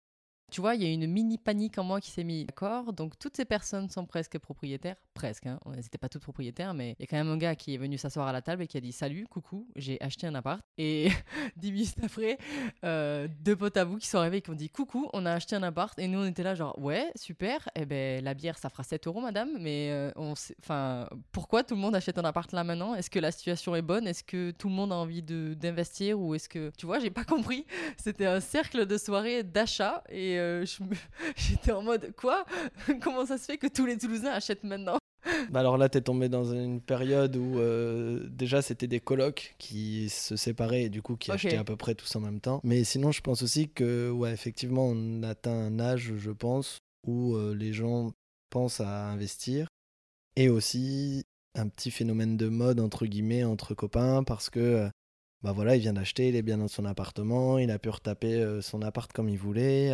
[0.51, 2.93] Tu vois, il y a une mini panique en moi qui s'est mis d'accord.
[2.93, 5.47] Donc toutes ces personnes sont presque propriétaires, presque.
[5.47, 5.59] Hein.
[5.67, 7.77] Elles n'étaient pas toutes propriétaires, mais il y a quand même un gars qui est
[7.77, 10.63] venu s'asseoir à la table et qui a dit salut, coucou, j'ai acheté un appart.
[10.79, 11.11] Et
[11.57, 12.39] dix minutes après,
[12.85, 15.33] euh, deux potes à vous qui sont arrivés et qui ont dit coucou, on a
[15.33, 15.99] acheté un appart.
[15.99, 17.69] Et nous, on était là, genre, ouais, super.
[17.75, 19.51] Et ben, la bière, ça fera 7 euros, madame.
[19.61, 20.33] Mais euh, on
[20.63, 22.95] enfin, pourquoi tout le monde achète un appart là maintenant?
[22.95, 24.07] Est-ce que la situation est bonne?
[24.07, 26.19] Est-ce que tout le monde a envie d'investir?
[26.19, 27.67] Ou est-ce que, tu vois, j'ai pas compris.
[27.99, 30.03] C'était un cercle de soirée d'achat.
[30.09, 30.64] Et euh,
[31.37, 32.44] j'étais en mode, quoi?
[33.03, 34.98] Comment ça se fait que tous les Toulousains achètent maintenant?
[35.51, 40.09] Bah alors là, t'es tombé dans une période où euh, déjà c'était des colocs qui
[40.09, 42.61] se séparaient et du coup qui achetaient à peu près tous en même temps.
[42.64, 47.35] Mais sinon, je pense aussi que, ouais, effectivement, on atteint un âge, je pense, où
[47.37, 48.12] euh, les gens
[48.51, 49.68] pensent à investir
[50.37, 51.24] et aussi
[51.55, 54.88] un petit phénomène de mode entre guillemets entre copains parce que
[55.42, 58.61] bah voilà, il vient d'acheter, il est bien dans son appartement, il a pu retaper
[58.61, 59.92] son appart comme il voulait.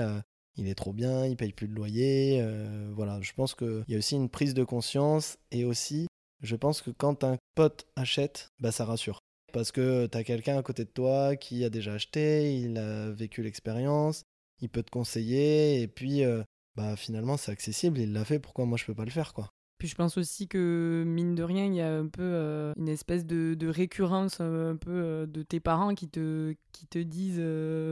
[0.57, 2.41] Il est trop bien, il paye plus de loyer.
[2.43, 6.07] euh, voilà, je pense qu'il y a aussi une prise de conscience et aussi,
[6.43, 9.19] je pense que quand un pote achète, bah ça rassure.
[9.53, 13.11] Parce que tu as quelqu'un à côté de toi qui a déjà acheté, il a
[13.11, 14.23] vécu l'expérience,
[14.61, 16.43] il peut te conseiller et puis euh,
[16.77, 19.54] bah finalement c'est accessible, il l'a fait, pourquoi moi je peux pas le faire quoi?
[19.79, 22.89] Puis je pense aussi que, mine de rien, il y a un peu euh, une
[22.89, 27.43] espèce de, récurrence euh, un peu euh, de tes parents qui te, qui te disent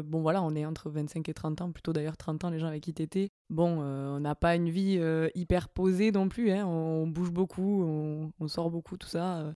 [0.04, 2.68] Bon, voilà, on est entre 25 et 30 ans, plutôt d'ailleurs 30 ans, les gens
[2.68, 3.30] avec qui t'étais.
[3.50, 5.00] Bon, on n'a pas une vie
[5.34, 9.52] hyper posée non plus, hein, on, bouge beaucoup, on, on sort beaucoup, tout ça.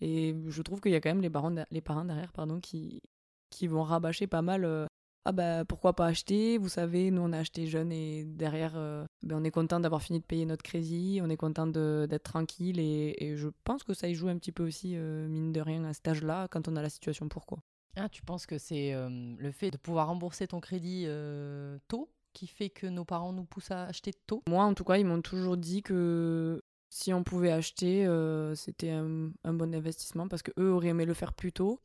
[0.00, 3.02] et je trouve qu'il y a quand même les parents, les parents derrière pardon, qui,
[3.50, 4.88] qui vont rabâcher pas mal.
[5.24, 6.58] Ah bah pourquoi pas acheter?
[6.58, 10.02] Vous savez, nous on a acheté jeune et derrière, euh, ben, on est content d'avoir
[10.02, 13.94] fini de payer notre crédit, on est content d'être tranquille et, et je pense que
[13.94, 16.68] ça y joue un petit peu aussi, euh, mine de rien, à cet âge-là, quand
[16.68, 17.58] on a la situation pour quoi.
[17.96, 22.08] Ah, tu penses que c'est euh, le fait de pouvoir rembourser ton crédit euh, tôt
[22.32, 24.42] qui fait que nos parents nous poussent à acheter tôt?
[24.48, 28.90] Moi en tout cas, ils m'ont toujours dit que si on pouvait acheter, euh, c'était
[28.90, 31.80] un, un bon investissement parce que eux auraient aimé le faire plus tôt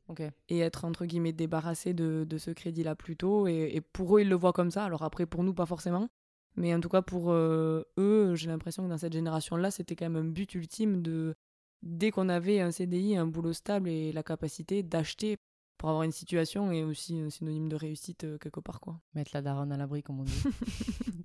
[0.49, 3.47] et être entre guillemets débarrassés de, de ce crédit-là plus tôt.
[3.47, 4.83] Et, et pour eux, ils le voient comme ça.
[4.83, 6.09] Alors après, pour nous, pas forcément.
[6.57, 10.09] Mais en tout cas, pour euh, eux, j'ai l'impression que dans cette génération-là, c'était quand
[10.09, 11.35] même un but ultime de,
[11.83, 15.37] dès qu'on avait un CDI, un boulot stable et la capacité d'acheter
[15.77, 18.99] pour avoir une situation et aussi un synonyme de réussite euh, quelque part, quoi.
[19.13, 20.43] Mettre la daronne à l'abri, comme on dit.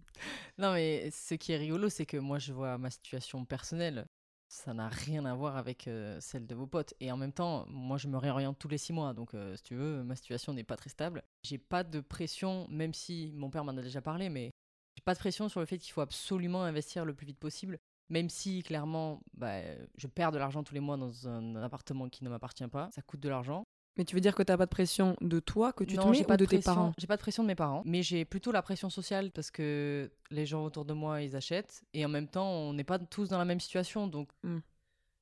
[0.59, 4.07] non, mais ce qui est rigolo, c'est que moi, je vois ma situation personnelle.
[4.49, 6.95] ça n'a rien à voir avec euh, celle de vos potes.
[7.01, 9.15] Et en même temps, moi, je me réoriente tous les six mois.
[9.15, 11.23] Donc, euh, si tu veux, ma situation n'est pas très stable.
[11.45, 14.51] J'ai pas de pression, même si mon père m'en a déjà parlé, mais
[14.97, 17.79] j'ai pas de pression sur le fait qu'il faut absolument investir le plus vite possible.
[18.09, 19.63] Même si, clairement, bah,
[19.97, 22.91] je perds de l'argent tous les mois dans un appartement qui ne m'appartient pas.
[22.93, 23.65] Ça coûte de l'argent.
[23.97, 26.09] Mais tu veux dire que t'as pas de pression de toi que tu non, te
[26.09, 26.95] mets j'ai ou pas de tes parents?
[26.97, 30.11] J'ai pas de pression de mes parents, mais j'ai plutôt la pression sociale parce que
[30.31, 33.29] les gens autour de moi ils achètent et en même temps on n'est pas tous
[33.29, 34.59] dans la même situation donc Mm.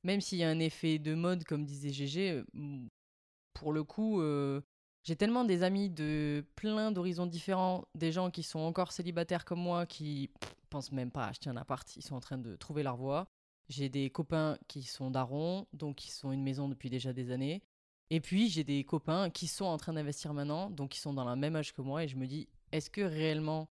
[0.05, 2.45] même s'il y a un effet de mode comme disait GG,
[3.55, 4.61] pour le coup euh,
[5.05, 9.61] j'ai tellement des amis de plein d'horizons différents, des gens qui sont encore célibataires comme
[9.61, 12.55] moi qui pff, pensent même pas à acheter un appart, ils sont en train de
[12.57, 13.27] trouver leur voie.
[13.69, 17.63] J'ai des copains qui sont darons, donc qui sont une maison depuis déjà des années.
[18.11, 21.25] Et puis, j'ai des copains qui sont en train d'investir maintenant, donc qui sont dans
[21.25, 23.69] la même âge que moi, et je me dis, est-ce que réellement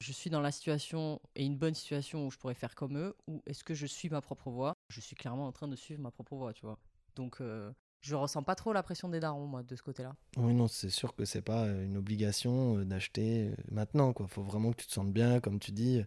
[0.00, 3.16] je suis dans la situation et une bonne situation où je pourrais faire comme eux,
[3.26, 4.74] ou est-ce que je suis ma propre voie?
[4.88, 6.78] Je suis clairement en train de suivre ma propre voie, tu vois.
[7.16, 7.70] Donc, euh,
[8.02, 10.16] je ressens pas trop la pression des darons, moi, de ce côté-là.
[10.38, 14.26] Oui, non, c'est sûr que c'est pas euh, une obligation euh, d'acheter euh, maintenant, quoi.
[14.26, 16.02] Faut vraiment que tu te sentes bien, comme tu dis.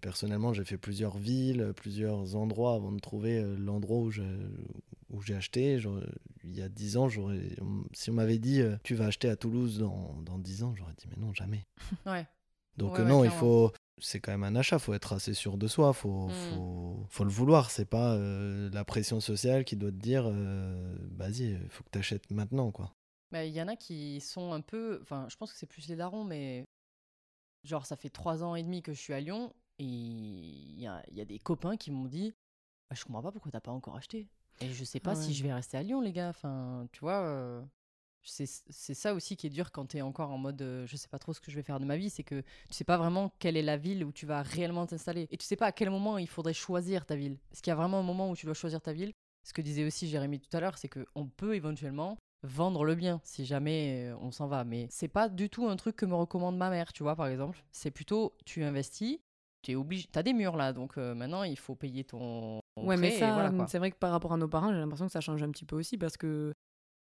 [0.00, 4.26] Personnellement, j'ai fait plusieurs villes, plusieurs endroits avant de trouver l'endroit où j'ai
[5.10, 5.80] où j'ai acheté.
[6.44, 7.40] Il y a 10 ans, j'aurais,
[7.92, 10.94] si on m'avait dit euh, tu vas acheter à Toulouse dans, dans 10 ans, j'aurais
[10.96, 11.66] dit mais non, jamais.
[12.06, 12.26] Ouais.
[12.76, 13.72] Donc Ouais, euh, ouais, non, il faut.
[14.00, 16.30] C'est quand même un achat, faut être assez sûr de soi, faut, Mm.
[16.30, 17.70] faut, faut le vouloir.
[17.72, 20.30] C'est pas euh, la pression sociale qui doit te dire
[21.16, 22.94] vas-y, il faut que tu achètes maintenant, quoi.
[23.32, 25.00] Bah, Il y en a qui sont un peu.
[25.02, 26.64] Enfin, je pense que c'est plus les darons, mais.
[27.64, 30.86] Genre, ça fait trois ans et demi que je suis à Lyon, et il y
[30.86, 32.32] a, il y a des copains qui m'ont dit
[32.88, 34.28] Bah, Je comprends pas pourquoi t'as pas encore acheté.
[34.60, 36.28] Et je sais pas si je vais rester à Lyon, les gars.
[36.30, 37.20] Enfin, tu vois.
[37.22, 37.62] euh,
[38.22, 38.46] C'est
[38.94, 41.32] ça aussi qui est dur quand t'es encore en mode euh, je sais pas trop
[41.32, 43.56] ce que je vais faire de ma vie, c'est que tu sais pas vraiment quelle
[43.56, 45.26] est la ville où tu vas réellement t'installer.
[45.30, 47.38] Et tu sais pas à quel moment il faudrait choisir ta ville.
[47.52, 49.12] Est-ce qu'il y a vraiment un moment où tu dois choisir ta ville?
[49.44, 53.20] Ce que disait aussi Jérémy tout à l'heure, c'est qu'on peut éventuellement vendre le bien
[53.24, 54.64] si jamais euh, on s'en va.
[54.64, 57.28] Mais c'est pas du tout un truc que me recommande ma mère, tu vois, par
[57.28, 57.64] exemple.
[57.72, 59.20] C'est plutôt tu investis,
[59.62, 60.08] tu es obligé.
[60.10, 62.60] T'as des murs là, donc euh, maintenant il faut payer ton.
[62.76, 63.66] ton Ouais, mais ça, voilà, quoi.
[63.68, 65.64] c'est vrai que par rapport à nos parents, j'ai l'impression que ça change un petit
[65.64, 66.52] peu aussi parce que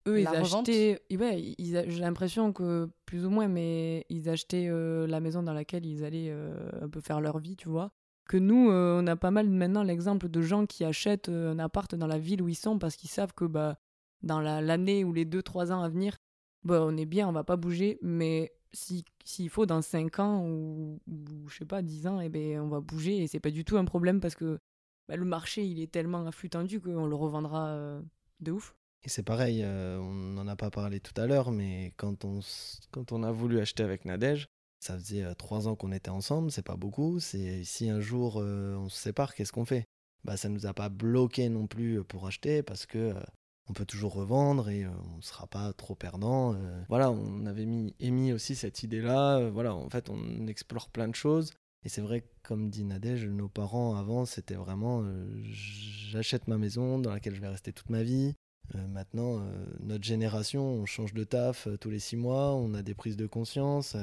[0.08, 1.00] eux, ils La achetaient.
[1.12, 5.44] Ouais, ils a- j'ai l'impression que plus ou moins, mais ils achetaient euh, la maison
[5.44, 7.92] dans laquelle ils allaient euh, un peu faire leur vie, tu vois.
[8.28, 11.94] Que nous, euh, on a pas mal maintenant l'exemple de gens qui achètent un appart
[11.96, 13.78] dans la ville où ils sont parce qu'ils savent que bah,
[14.24, 16.16] dans la- l'année ou les 2-3 ans à venir,
[16.64, 20.46] bah, on est bien, on va pas bouger, mais si- s'il faut dans 5 ans
[20.48, 21.00] ou,
[21.48, 23.78] je sais pas, 10 ans, eh ben, on va bouger et c'est pas du tout
[23.78, 24.60] un problème parce que
[25.08, 28.02] bah, le marché il est tellement à tendu qu'on le revendra euh,
[28.40, 28.76] de ouf.
[29.04, 32.40] Et c'est pareil, euh, on n'en a pas parlé tout à l'heure, mais quand on,
[32.92, 34.48] quand on a voulu acheter avec Nadège,
[34.80, 37.20] ça faisait euh, trois ans qu'on était ensemble, c'est pas beaucoup.
[37.20, 39.86] C'est si un jour euh, on se sépare, qu'est-ce qu'on fait?
[40.24, 43.20] Bah ça nous a pas bloqué non plus euh, pour acheter parce que euh,
[43.70, 46.54] on peut toujours revendre et euh, on sera pas trop perdant.
[46.54, 46.84] euh.
[46.90, 49.38] Voilà, on avait mis, émis aussi cette idée-là.
[49.38, 51.54] euh, voilà, en fait, on explore plein de choses.
[51.84, 55.04] Et c'est vrai comme dit Nadège, nos parents avant, c'était vraiment
[55.44, 58.36] j'achète ma maison dans laquelle je vais rester toute ma vie.
[58.90, 59.44] Maintenant,
[59.80, 63.26] notre génération, on change de taf tous les six mois, on a des prises de
[63.26, 63.98] conscience,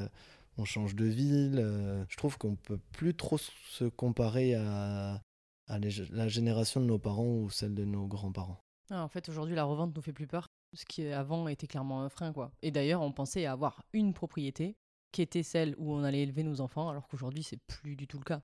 [0.56, 2.04] on change de ville.
[2.08, 5.22] je trouve qu'on peut plus trop se comparer à,
[5.68, 8.58] la génération de nos parents ou celle de nos grands-parents.
[8.90, 10.48] Ah, en fait, aujourd'hui, la revente nous fait plus peur.
[10.74, 12.52] Ce qui avant était clairement un frein, quoi.
[12.62, 14.76] Et d'ailleurs, on pensait avoir une propriété
[15.12, 18.18] qui était celle où on allait élever nos enfants, alors qu'aujourd'hui, c'est plus du tout
[18.18, 18.42] le cas.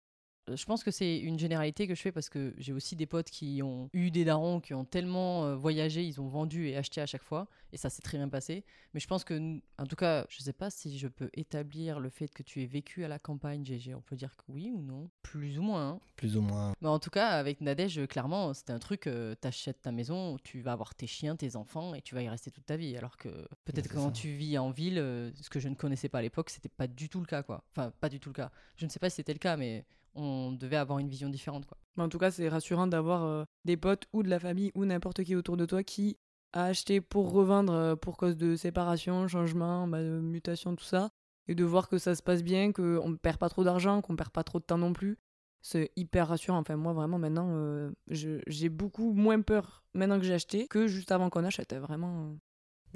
[0.48, 3.07] Euh, Je pense que c'est une généralité que je fais parce que j'ai aussi des
[3.07, 6.76] potes qui ont eu des darons, qui ont tellement euh, voyagé, ils ont vendu et
[6.76, 8.64] acheté à chaque fois, et ça s'est très bien passé.
[8.92, 12.09] Mais je pense que, en tout cas, je sais pas si je peux établir le
[12.11, 13.94] fait que tu aies vécu à la campagne, GG.
[13.94, 15.88] On peut dire que oui ou non Plus ou moins.
[15.90, 16.00] hein.
[16.16, 16.74] Plus ou moins.
[16.80, 20.61] Mais en tout cas, avec Nadège, clairement, c'était un truc, euh, t'achètes ta maison, tu
[20.61, 22.96] vas avoir tes chiens, tes enfants, et tu vas y rester toute ta vie.
[22.96, 23.28] Alors que
[23.64, 24.12] peut-être quand ça.
[24.12, 26.87] tu vis en ville, euh, ce que je ne connaissais pas à l'époque, c'était pas
[26.87, 27.64] du tout le cas, quoi.
[27.72, 28.50] Enfin, pas du tout le cas.
[28.76, 31.66] Je ne sais pas si c'était le cas, mais on devait avoir une vision différente,
[31.66, 31.77] quoi.
[31.96, 34.85] Mais en tout cas, c'est rassurant d'avoir euh, des potes ou de la famille ou
[34.85, 36.16] n'importe qui autour de toi qui
[36.53, 41.11] a acheté pour revendre euh, pour cause de séparation, changement, bah, mutation, tout ça.
[41.46, 44.16] Et de voir que ça se passe bien, qu'on ne perd pas trop d'argent, qu'on
[44.16, 45.18] perd pas trop de temps non plus.
[45.61, 46.59] C'est hyper rassurant.
[46.59, 51.12] Enfin, moi, vraiment, maintenant, euh, j'ai beaucoup moins peur maintenant que j'ai acheté que juste
[51.12, 51.74] avant qu'on achète.
[51.74, 52.24] Vraiment.
[52.24, 52.35] euh.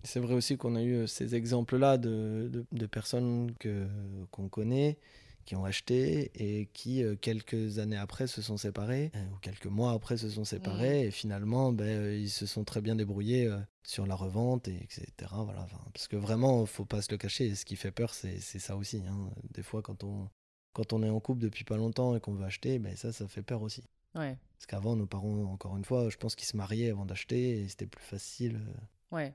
[0.05, 3.87] C'est vrai aussi qu'on a eu ces exemples-là de, de, de personnes que,
[4.31, 4.99] qu'on connaît,
[5.49, 9.65] qui ont acheté et qui, euh, quelques années après, se sont séparés, euh, ou quelques
[9.65, 13.51] mois après, se sont séparés, et finalement, ben, euh, ils se sont très bien débrouillés
[13.83, 15.07] sur la revente, et etc.
[15.45, 18.39] Voilà, enfin, parce que vraiment, faut pas se le cacher, ce qui fait peur, c'est,
[18.41, 19.03] ça aussi.
[19.09, 19.31] hein.
[19.55, 20.29] Des fois, quand on,
[20.75, 23.27] quand on est en couple depuis pas longtemps et qu'on veut acheter, ben, ça, ça
[23.27, 23.83] fait peur aussi.
[24.15, 24.37] Ouais.
[24.59, 27.69] Parce qu'avant, nos parents, encore une fois, je pense qu'ils se mariaient avant d'acheter et
[27.69, 28.61] c'était plus facile.
[29.13, 29.35] Ouais.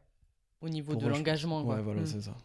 [0.61, 1.63] Au niveau de l'engagement.
[1.63, 2.05] Ouais, voilà, Mm.
[2.05, 2.37] c'est ça.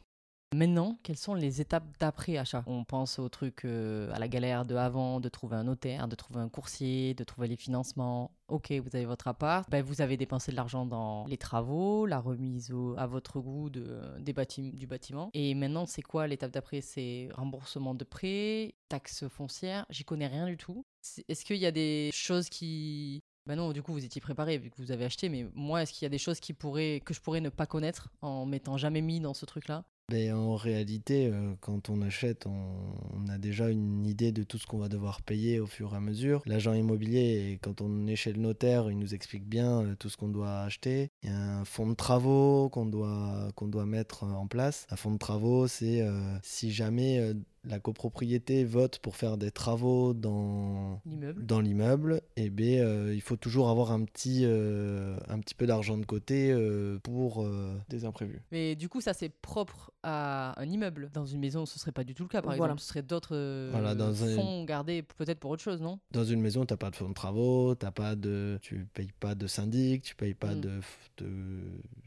[0.54, 4.64] Maintenant, quelles sont les étapes d'après achat On pense au truc, euh, à la galère
[4.64, 8.30] de avant, de trouver un notaire, de trouver un coursier, de trouver les financements.
[8.48, 12.18] Ok, vous avez votre appart, ben, vous avez dépensé de l'argent dans les travaux, la
[12.18, 15.28] remise à votre goût de, des bâtim- du bâtiment.
[15.34, 16.80] Et maintenant, c'est quoi l'étape d'après?
[16.80, 19.84] C'est remboursement de prêt, taxes foncières.
[19.90, 20.82] J'y connais rien du tout.
[21.28, 24.68] Est-ce qu'il y a des choses qui ben non, du coup, vous étiez préparé vu
[24.68, 27.14] que vous avez acheté, mais moi, est-ce qu'il y a des choses qui pourraient, que
[27.14, 29.84] je pourrais ne pas connaître en m'étant jamais mis dans ce truc-là?
[30.10, 34.66] Mais en réalité, euh, quand on achète, on, a déjà une idée de tout ce
[34.66, 36.40] qu'on va devoir payer au fur et à mesure.
[36.46, 40.16] L'agent immobilier, quand on est chez le notaire, il nous explique bien euh, tout ce
[40.16, 41.10] qu'on doit acheter.
[41.22, 44.86] Il y a un fonds de travaux qu'on doit, qu'on doit mettre en place.
[44.88, 50.14] Un fonds de travaux, c'est euh, si jamais la copropriété vote pour faire des travaux
[50.14, 55.66] dans, L'immeuble eh bien, euh, il faut toujours avoir un petit, euh, un petit peu
[55.66, 58.40] d'argent de côté euh, pour euh, des imprévus.
[58.52, 61.10] Mais du coup, ça c'est propre à un immeuble.
[61.12, 62.72] Dans une maison, ce serait pas du tout le cas, par Voilà.
[62.74, 62.80] exemple.
[62.82, 65.98] Ce serait d'autres euh, Voilà, dans un- fonds gardés peut-être pour autre chose, non?
[66.12, 69.12] Dans une maison, tu n'as pas de fonds de travaux, t'as pas de, tu payes
[69.18, 70.60] pas de syndic, tu payes pas Mm.
[70.60, 71.60] de, f- de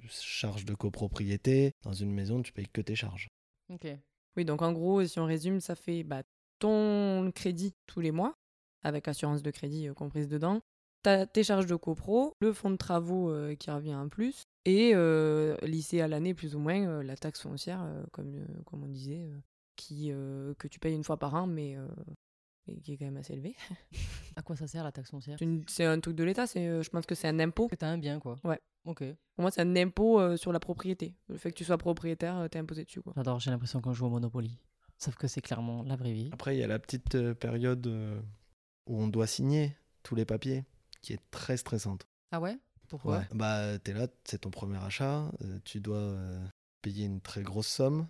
[0.09, 1.73] charges de copropriété.
[1.83, 3.27] Dans une maison, tu payes que tes charges.
[3.69, 3.87] Ok.
[4.37, 6.23] Oui, donc en gros, si on résume, ça fait bah,
[6.59, 8.35] ton crédit tous les mois,
[8.83, 10.61] avec assurance de crédit comprise dedans,
[11.03, 15.57] t'as tes charges de copro, le fonds de travaux qui revient en plus, et euh,
[15.63, 19.27] lycée à l'année plus ou moins la taxe foncière, comme, comme on disait,
[19.75, 21.77] qui, que tu payes une fois par an, mais,
[22.67, 23.55] mais qui est quand même assez élevé.
[24.37, 26.89] À quoi ça sert la taxe foncière C'est un truc de l'État, c'est, euh, je
[26.89, 27.67] pense que c'est un impôt.
[27.67, 28.37] Que t'as un bien, quoi.
[28.45, 28.59] Ouais.
[28.85, 29.03] Ok.
[29.35, 31.15] Pour moi, c'est un impôt euh, sur la propriété.
[31.27, 33.01] Le fait que tu sois propriétaire, euh, t'es imposé dessus.
[33.01, 33.11] Quoi.
[33.15, 34.57] J'adore, j'ai l'impression qu'on joue au Monopoly.
[34.97, 36.29] Sauf que c'est clairement la vraie vie.
[36.31, 37.87] Après, il y a la petite euh, période
[38.87, 40.63] où on doit signer tous les papiers,
[41.01, 42.07] qui est très stressante.
[42.31, 42.57] Ah ouais?
[42.87, 43.19] Pourquoi?
[43.19, 43.27] Ouais.
[43.33, 46.45] Bah, t'es là, c'est ton premier achat, euh, tu dois euh,
[46.81, 48.07] payer une très grosse somme.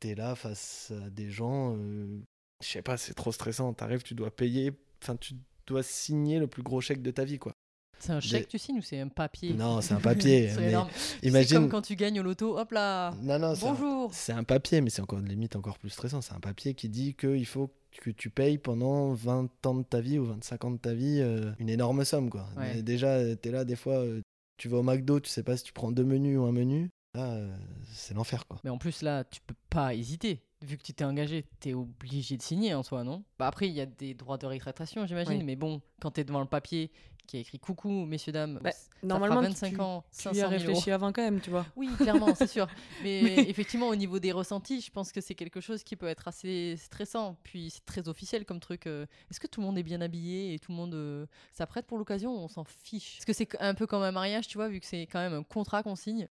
[0.00, 2.22] T'es là face à des gens, euh,
[2.62, 3.72] je sais pas, c'est trop stressant.
[3.72, 5.34] T'arrives, tu dois payer, enfin, tu
[5.66, 7.52] dois signer le plus gros chèque de ta vie, quoi.
[7.98, 9.54] C'est un chèque, Des- tu signes ou c'est un papier?
[9.54, 10.50] Non, c'est un papier.
[10.54, 10.90] C'est mais énorme.
[10.94, 11.56] C'est imagine.
[11.56, 14.44] comme quand tu gagnes au loto, hop là Non, non, c'est un- Bonjour C'est un
[14.44, 16.20] papier, mais c'est encore limite encore plus stressant.
[16.20, 17.70] C'est un papier qui dit qu'il faut
[18.02, 21.20] que tu payes pendant 20 ans de ta vie ou 25 ans de ta vie
[21.22, 22.28] euh, une énorme somme.
[22.28, 22.46] Quoi.
[22.58, 22.82] Ouais.
[22.82, 24.20] Déjà, tu es là, des fois, euh,
[24.58, 26.90] tu vas au McDo, tu sais pas si tu prends deux menus ou un menu.
[27.14, 27.56] Là, euh,
[27.94, 28.46] c'est l'enfer.
[28.46, 28.60] quoi.
[28.62, 30.42] Mais en plus, là, tu peux pas hésiter.
[30.66, 33.22] Vu que tu t'es engagé, t'es obligé de signer en soi, non?
[33.38, 35.38] Bah après, il y a des droits de rétractation, j'imagine.
[35.38, 35.44] Oui.
[35.44, 36.90] Mais bon, quand t'es devant le papier
[37.26, 40.28] qui a écrit coucou, messieurs, dames, Bah, ça normalement, fera tu- 25 ans, Tu 500
[40.28, 40.68] y as 000 euros.
[40.68, 41.66] réfléchi avant quand même, tu vois.
[41.76, 42.66] Oui, clairement, c'est sûr.
[43.02, 46.06] Mais, Mais- effectivement, au niveau des ressentis, je pense que c'est quelque chose qui peut
[46.06, 47.36] être assez stressant.
[47.42, 48.86] Puis c'est très officiel comme truc.
[48.86, 51.86] euh, Est-ce que tout le monde est bien habillé et tout le monde euh, s'apprête
[51.86, 53.18] pour l'occasion on s'en fiche?
[53.18, 55.34] Est-ce que c'est un peu comme un mariage, tu vois, vu que c'est quand même
[55.34, 56.28] un contrat qu'on signe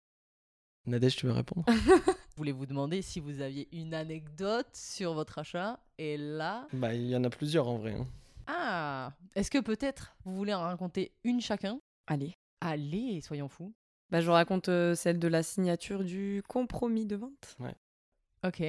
[0.87, 1.65] Nadège, tu veux répondre?
[1.69, 5.81] Je voulais vous demander si vous aviez une anecdote sur votre achat.
[5.99, 7.93] Et là, Bah, il y en a plusieurs en vrai.
[7.95, 8.07] hein.
[8.47, 11.81] ah Est-ce que peut-être vous voulez en raconter une chacun?
[12.07, 12.35] Allez.
[12.61, 13.75] Allez, soyons fous.
[14.11, 17.57] Bah, je raconte euh, celle de la signature du compromis de vente.
[18.45, 18.63] Ok.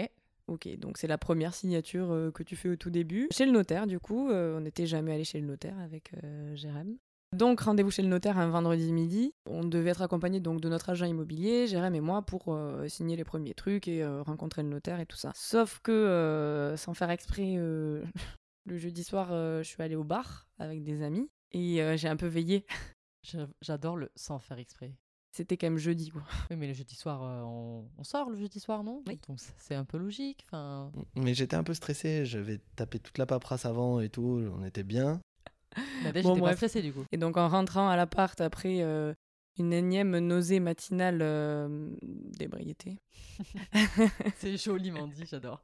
[0.48, 3.30] Ok, donc c'est la première signature euh, que tu fais au tout début.
[3.32, 6.56] Chez le notaire, du coup, euh, on n'était jamais allé chez le notaire avec euh,
[6.56, 6.98] Jérém.
[7.36, 9.34] Donc rendez-vous chez le notaire un vendredi midi.
[9.46, 13.16] On devait être accompagné donc de notre agent immobilier, Jérém et moi, pour euh, signer
[13.16, 15.32] les premiers trucs et euh, rencontrer le notaire et tout ça.
[15.36, 18.04] Sauf que, euh, sans faire exprès, euh,
[18.66, 22.08] le jeudi soir, euh, je suis allée au bar avec des amis et euh, j'ai
[22.08, 22.66] un peu veillé.
[23.24, 24.96] J'a- J'adore le sans faire exprès.
[25.32, 26.24] C'était quand même jeudi, quoi.
[26.50, 27.88] Oui, mais le jeudi soir, euh, on...
[28.00, 29.04] on sort le jeudi soir, non?
[29.08, 29.20] Oui.
[29.28, 30.44] Donc c'est un peu logique.
[30.48, 32.26] Enfin, Mais j'étais un peu stressé.
[32.26, 34.42] J'avais tapé toute la paperasse avant et tout.
[34.58, 35.22] On était bien.
[35.76, 37.04] Bon, j'étais pas stressée du coup.
[37.12, 39.14] Et donc en rentrant à l'appart après euh,
[39.58, 43.00] une énième nausée matinale euh, d'ébriété,
[44.38, 45.64] c'est joliment dit, j'adore.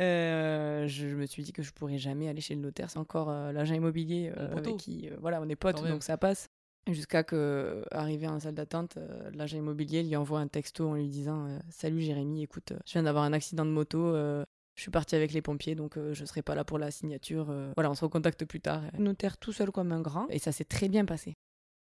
[0.00, 2.90] euh, je me suis dit que je pourrais jamais aller chez le notaire.
[2.90, 5.92] C'est encore l'agent immobilier avec qui, voilà, on est potes, même.
[5.92, 6.48] donc ça passe.
[6.86, 11.08] Jusqu'à que, arrivé en salle d'attente, euh, l'agent immobilier lui envoie un texto en lui
[11.08, 14.44] disant euh, Salut Jérémy, écoute, je viens d'avoir un accident de moto, euh,
[14.76, 17.50] je suis parti avec les pompiers, donc euh, je serai pas là pour la signature.
[17.50, 18.82] euh, voilà, on se recontacte plus tard.
[18.98, 21.34] Notaire tout seul comme un grand, et ça s'est très bien passé.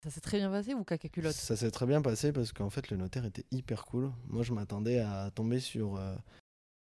[0.04, 1.34] Ça s'est très bien passé ou caca culotte?
[1.34, 4.12] Ça s'est très bien passé parce qu'en fait, le notaire était hyper cool.
[4.28, 6.14] Moi, je m'attendais à tomber sur euh,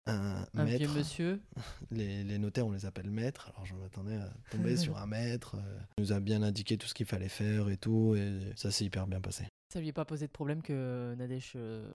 [0.05, 0.97] un, Un vieux maître.
[0.97, 1.41] monsieur.
[1.91, 3.51] Les, les notaires, on les appelle maîtres.
[3.53, 5.55] Alors, je m'attendais à tomber sur un maître.
[5.57, 8.15] euh, Il nous a bien indiqué tout ce qu'il fallait faire et tout.
[8.15, 9.45] Et ça s'est hyper bien passé.
[9.73, 11.53] Ça lui est pas posé de problème que Nadège.
[11.57, 11.91] euh,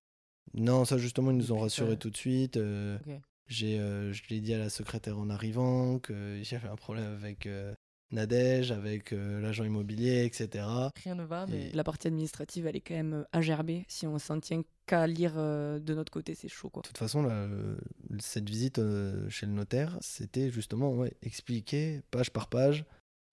[0.54, 2.58] Non, ça, justement, ils nous ont rassurés tout de suite.
[2.58, 3.20] euh, Ok.
[3.48, 7.12] J'ai, euh, je l'ai dit à la secrétaire en arrivant qu'il y avait un problème
[7.14, 7.74] avec, euh,
[8.10, 10.64] Nadège, avec euh, l'agent immobilier, etc.
[11.04, 11.68] Rien ne va, mais.
[11.68, 13.84] Et- La partie administrative, elle est quand même euh, à gerber.
[13.88, 16.80] Si on s'en tient qu'à lire euh, de notre côté, c'est chaud, quoi.
[16.82, 17.76] De toute façon, là, euh,
[18.18, 22.86] cette visite euh, chez le notaire, c'était justement ouais, expliquer page par page.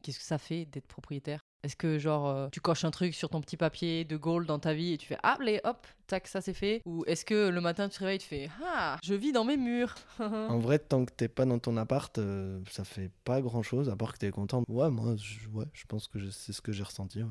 [0.04, 1.45] Qu'est-ce que ça fait d'être propriétaire?
[1.66, 4.60] Est-ce que, genre, euh, tu coches un truc sur ton petit papier de goal dans
[4.60, 7.50] ta vie et tu fais Ah, allez, hop, tac, ça c'est fait Ou est-ce que
[7.50, 10.60] le matin tu te réveilles et tu fais Ah, je vis dans mes murs En
[10.60, 13.96] vrai, tant que t'es pas dans ton appart, euh, ça fait pas grand chose, à
[13.96, 14.64] part que t'es content.
[14.68, 17.24] Ouais, moi, je, ouais, je pense que je- c'est ce que j'ai ressenti.
[17.24, 17.30] Ouais.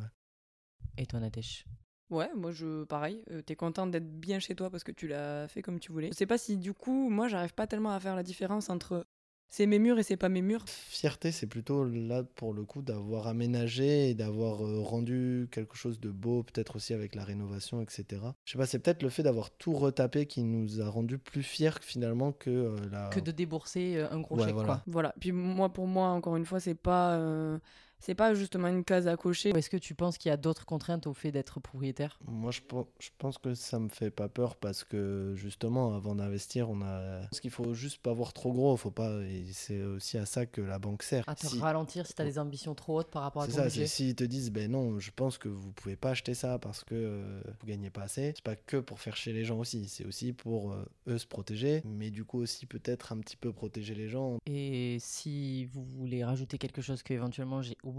[0.99, 1.65] Et toi, Nadège
[2.11, 3.23] Ouais, moi je pareil.
[3.31, 6.09] euh, T'es content d'être bien chez toi parce que tu l'as fait comme tu voulais.
[6.13, 9.07] Je sais pas si du coup, moi j'arrive pas tellement à faire la différence entre
[9.49, 10.65] c'est mes murs et c'est pas mes murs.
[10.67, 16.01] Fierté, c'est plutôt là pour le coup d'avoir aménagé et d'avoir euh, rendu quelque chose
[16.01, 18.05] de beau, peut-être aussi avec la rénovation, etc.
[18.45, 21.43] Je sais pas, c'est peut-être le fait d'avoir tout retapé qui nous a rendu plus
[21.43, 23.09] fiers que finalement que euh, la.
[23.11, 24.67] Que de débourser euh, un gros Ouais, chèque, voilà.
[24.67, 24.83] quoi.
[24.87, 25.15] Voilà.
[25.21, 27.59] Puis moi, pour moi, encore une fois, c'est pas, euh,
[28.05, 29.51] c'est pas justement une case à cocher.
[29.57, 32.19] Est-ce que tu penses qu'il y a d'autres contraintes au fait d'être propriétaire?
[32.27, 36.15] Moi, je pense, je pense que ça me fait pas peur parce que justement, avant
[36.15, 37.21] d'investir, on a.
[37.31, 38.77] Parce qu'il faut juste pas voir trop gros.
[38.77, 39.23] Faut pas.
[39.23, 41.25] Et c'est aussi à ça que la banque sert.
[41.27, 43.53] À te Si- ralentir si tu as des ambitions trop hautes par rapport à C'est
[43.53, 46.11] ton ça, budget c'est s'ils te disent, ben non, je pense que vous pouvez pas
[46.11, 48.33] acheter ça parce que euh, vous gagnez pas assez.
[48.37, 51.27] C'est pas que pour faire chier les gens aussi, c'est aussi pour euh, eux se
[51.27, 54.37] protéger, mais du coup aussi peut-être un petit peu protéger les gens.
[54.47, 57.94] Et si vous voulez rajouter quelque chose que éventuellement j'ai oublié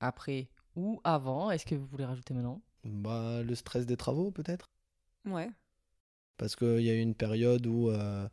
[0.00, 2.60] après ou avant, est-ce que vous voulez rajouter maintenant?
[2.84, 4.70] Bah, le stress des travaux peut-être?
[5.24, 5.50] Ouais.
[6.36, 8.28] Parce qu'il y a eu une période où, euh,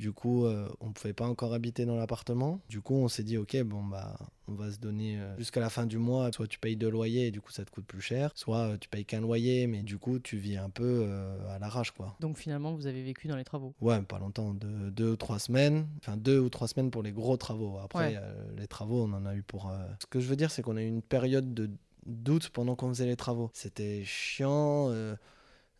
[0.00, 2.60] du coup, euh, on pouvait pas encore habiter dans l'appartement.
[2.68, 5.68] Du coup, on s'est dit, ok, bon, bah, on va se donner euh, jusqu'à la
[5.68, 6.32] fin du mois.
[6.32, 8.32] Soit tu payes deux loyers et du coup, ça te coûte plus cher.
[8.34, 11.58] Soit euh, tu payes qu'un loyer, mais du coup, tu vis un peu euh, à
[11.58, 12.16] l'arrache, quoi.
[12.18, 13.74] Donc finalement, vous avez vécu dans les travaux.
[13.82, 15.86] Ouais, pas longtemps, deux, deux ou trois semaines.
[15.98, 17.78] Enfin, deux ou trois semaines pour les gros travaux.
[17.78, 18.20] Après, Ouais.
[18.56, 19.70] les travaux, on en a eu pour.
[20.00, 21.70] Ce que je veux dire, c'est qu'on a eu une période de
[22.06, 23.50] doute pendant qu'on faisait les travaux.
[23.52, 24.90] C'était chiant.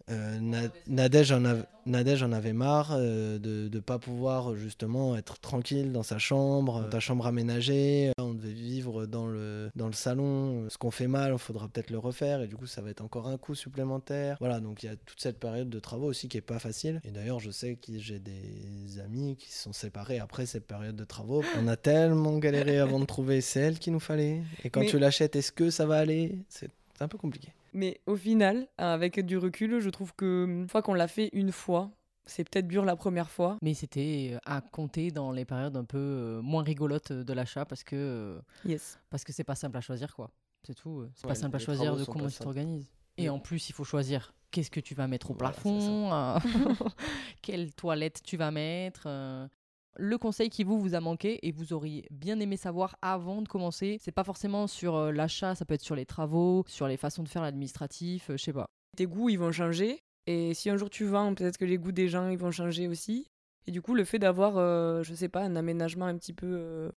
[0.08, 4.54] Euh, euh, Na- Nadège, en avait, Nadège en avait marre euh, de ne pas pouvoir
[4.56, 8.12] justement être tranquille dans sa chambre, dans ta chambre aménagée.
[8.18, 10.68] On devait vivre dans le, dans le salon.
[10.68, 13.00] Ce qu'on fait mal, il faudra peut-être le refaire et du coup, ça va être
[13.02, 14.36] encore un coût supplémentaire.
[14.40, 17.00] Voilà, donc il y a toute cette période de travaux aussi qui est pas facile.
[17.04, 20.96] Et d'ailleurs, je sais que j'ai des amis qui se sont séparés après cette période
[20.96, 21.42] de travaux.
[21.58, 24.42] On a tellement galéré avant de trouver celle qu'il nous fallait.
[24.64, 26.38] Et quand Mais- tu l'achètes, est-ce que ça va aller?
[26.48, 27.52] C'est un peu compliqué.
[27.72, 31.52] Mais au final, avec du recul, je trouve que une fois qu'on l'a fait une
[31.52, 31.90] fois,
[32.26, 33.56] c'est peut-être dur la première fois.
[33.62, 37.64] Mais c'était euh, à compter dans les périodes un peu euh, moins rigolotes de l'achat
[37.64, 38.98] parce que euh, Yes.
[39.10, 40.30] parce que c'est pas simple à choisir quoi.
[40.66, 41.00] C'est tout.
[41.00, 42.90] euh, C'est Ouais, pas simple à choisir de comment tu t'organises.
[43.16, 43.28] Et Oui.
[43.30, 46.38] en plus, il faut choisir qu'est-ce que tu vas mettre au Voilà, plafond, euh,
[47.42, 49.04] quelle toilette tu vas mettre.
[49.06, 49.48] euh.
[49.96, 53.48] Le conseil qui vous vous a manqué et vous auriez bien aimé savoir avant de
[53.48, 56.96] commencer, c'est pas forcément sur euh, l'achat, ça peut être sur les travaux, sur les
[56.96, 58.66] façons de faire l'administratif, euh, je sais pas.
[58.96, 59.98] Tes goûts, ils vont changer.
[60.26, 62.86] Et si un jour tu vends, peut-être que les goûts des gens, ils vont changer
[62.86, 63.26] aussi.
[63.66, 66.46] Et du coup, le fait d'avoir, euh, je sais pas, un aménagement un petit peu
[66.46, 66.90] euh,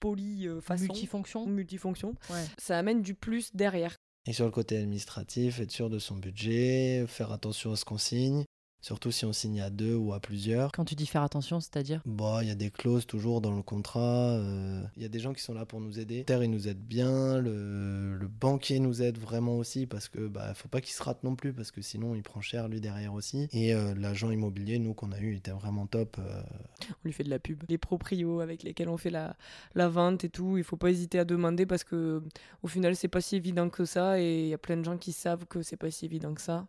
[0.00, 1.46] poli, euh, façon, Multifonction.
[1.46, 2.44] multifonction, Ouais.
[2.58, 3.96] ça amène du plus derrière.
[4.26, 7.98] Et sur le côté administratif, être sûr de son budget, faire attention à ce qu'on
[7.98, 8.44] signe,
[8.80, 10.72] surtout si on signe à deux ou à plusieurs.
[10.72, 12.00] Quand tu dis faire attention, c'est-à-dire?
[12.06, 14.30] Bon, il y a des clauses toujours dans le contrat.
[14.36, 16.18] euh, Il y a des gens qui sont là pour nous aider.
[16.18, 17.38] Notaire, il nous aide bien.
[17.38, 21.22] Le, le banquier nous aide vraiment aussi parce que bah faut pas qu'il se rate
[21.24, 23.48] non plus parce que sinon il prend cher lui derrière aussi.
[23.52, 26.16] Et euh, l'agent immobilier, nous qu'on a eu, il était vraiment top.
[26.18, 26.42] euh,
[26.90, 27.62] On lui fait de la pub.
[27.68, 29.36] Les proprios avec lesquels on fait la,
[29.74, 32.22] la vente et tout, il faut pas hésiter à demander parce que
[32.62, 34.20] au final, c'est pas si évident que ça.
[34.20, 36.40] Et il y a plein de gens qui savent que c'est pas si évident que
[36.40, 36.66] ça.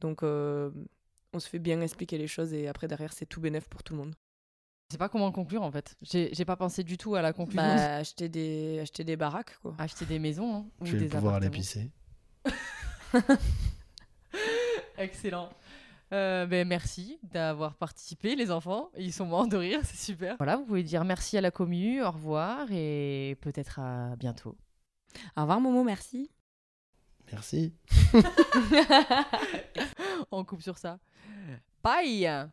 [0.00, 0.70] Donc, euh,
[1.32, 3.94] on se fait bien expliquer les choses et après, derrière, c'est tout bénef pour tout
[3.94, 4.14] le monde.
[4.88, 5.96] Je sais pas comment conclure en fait.
[6.02, 7.62] J'ai pas pensé du tout à la conclusion.
[7.62, 9.74] Bah, acheter des, acheter des baraques, quoi.
[9.78, 11.90] Acheter des maisons hein, ou je vais des pouvoir aller pisser.
[14.98, 15.50] Excellent.
[16.12, 18.90] Euh, ben, merci d'avoir participé, les enfants.
[18.96, 20.36] Ils sont morts de rire, c'est super.
[20.38, 24.56] Voilà, vous pouvez dire merci à la commu, au revoir et peut-être à bientôt.
[25.36, 26.30] Au revoir, Momo, merci.
[27.32, 27.74] Merci.
[30.30, 30.98] On coupe sur ça.
[31.82, 32.46] Bye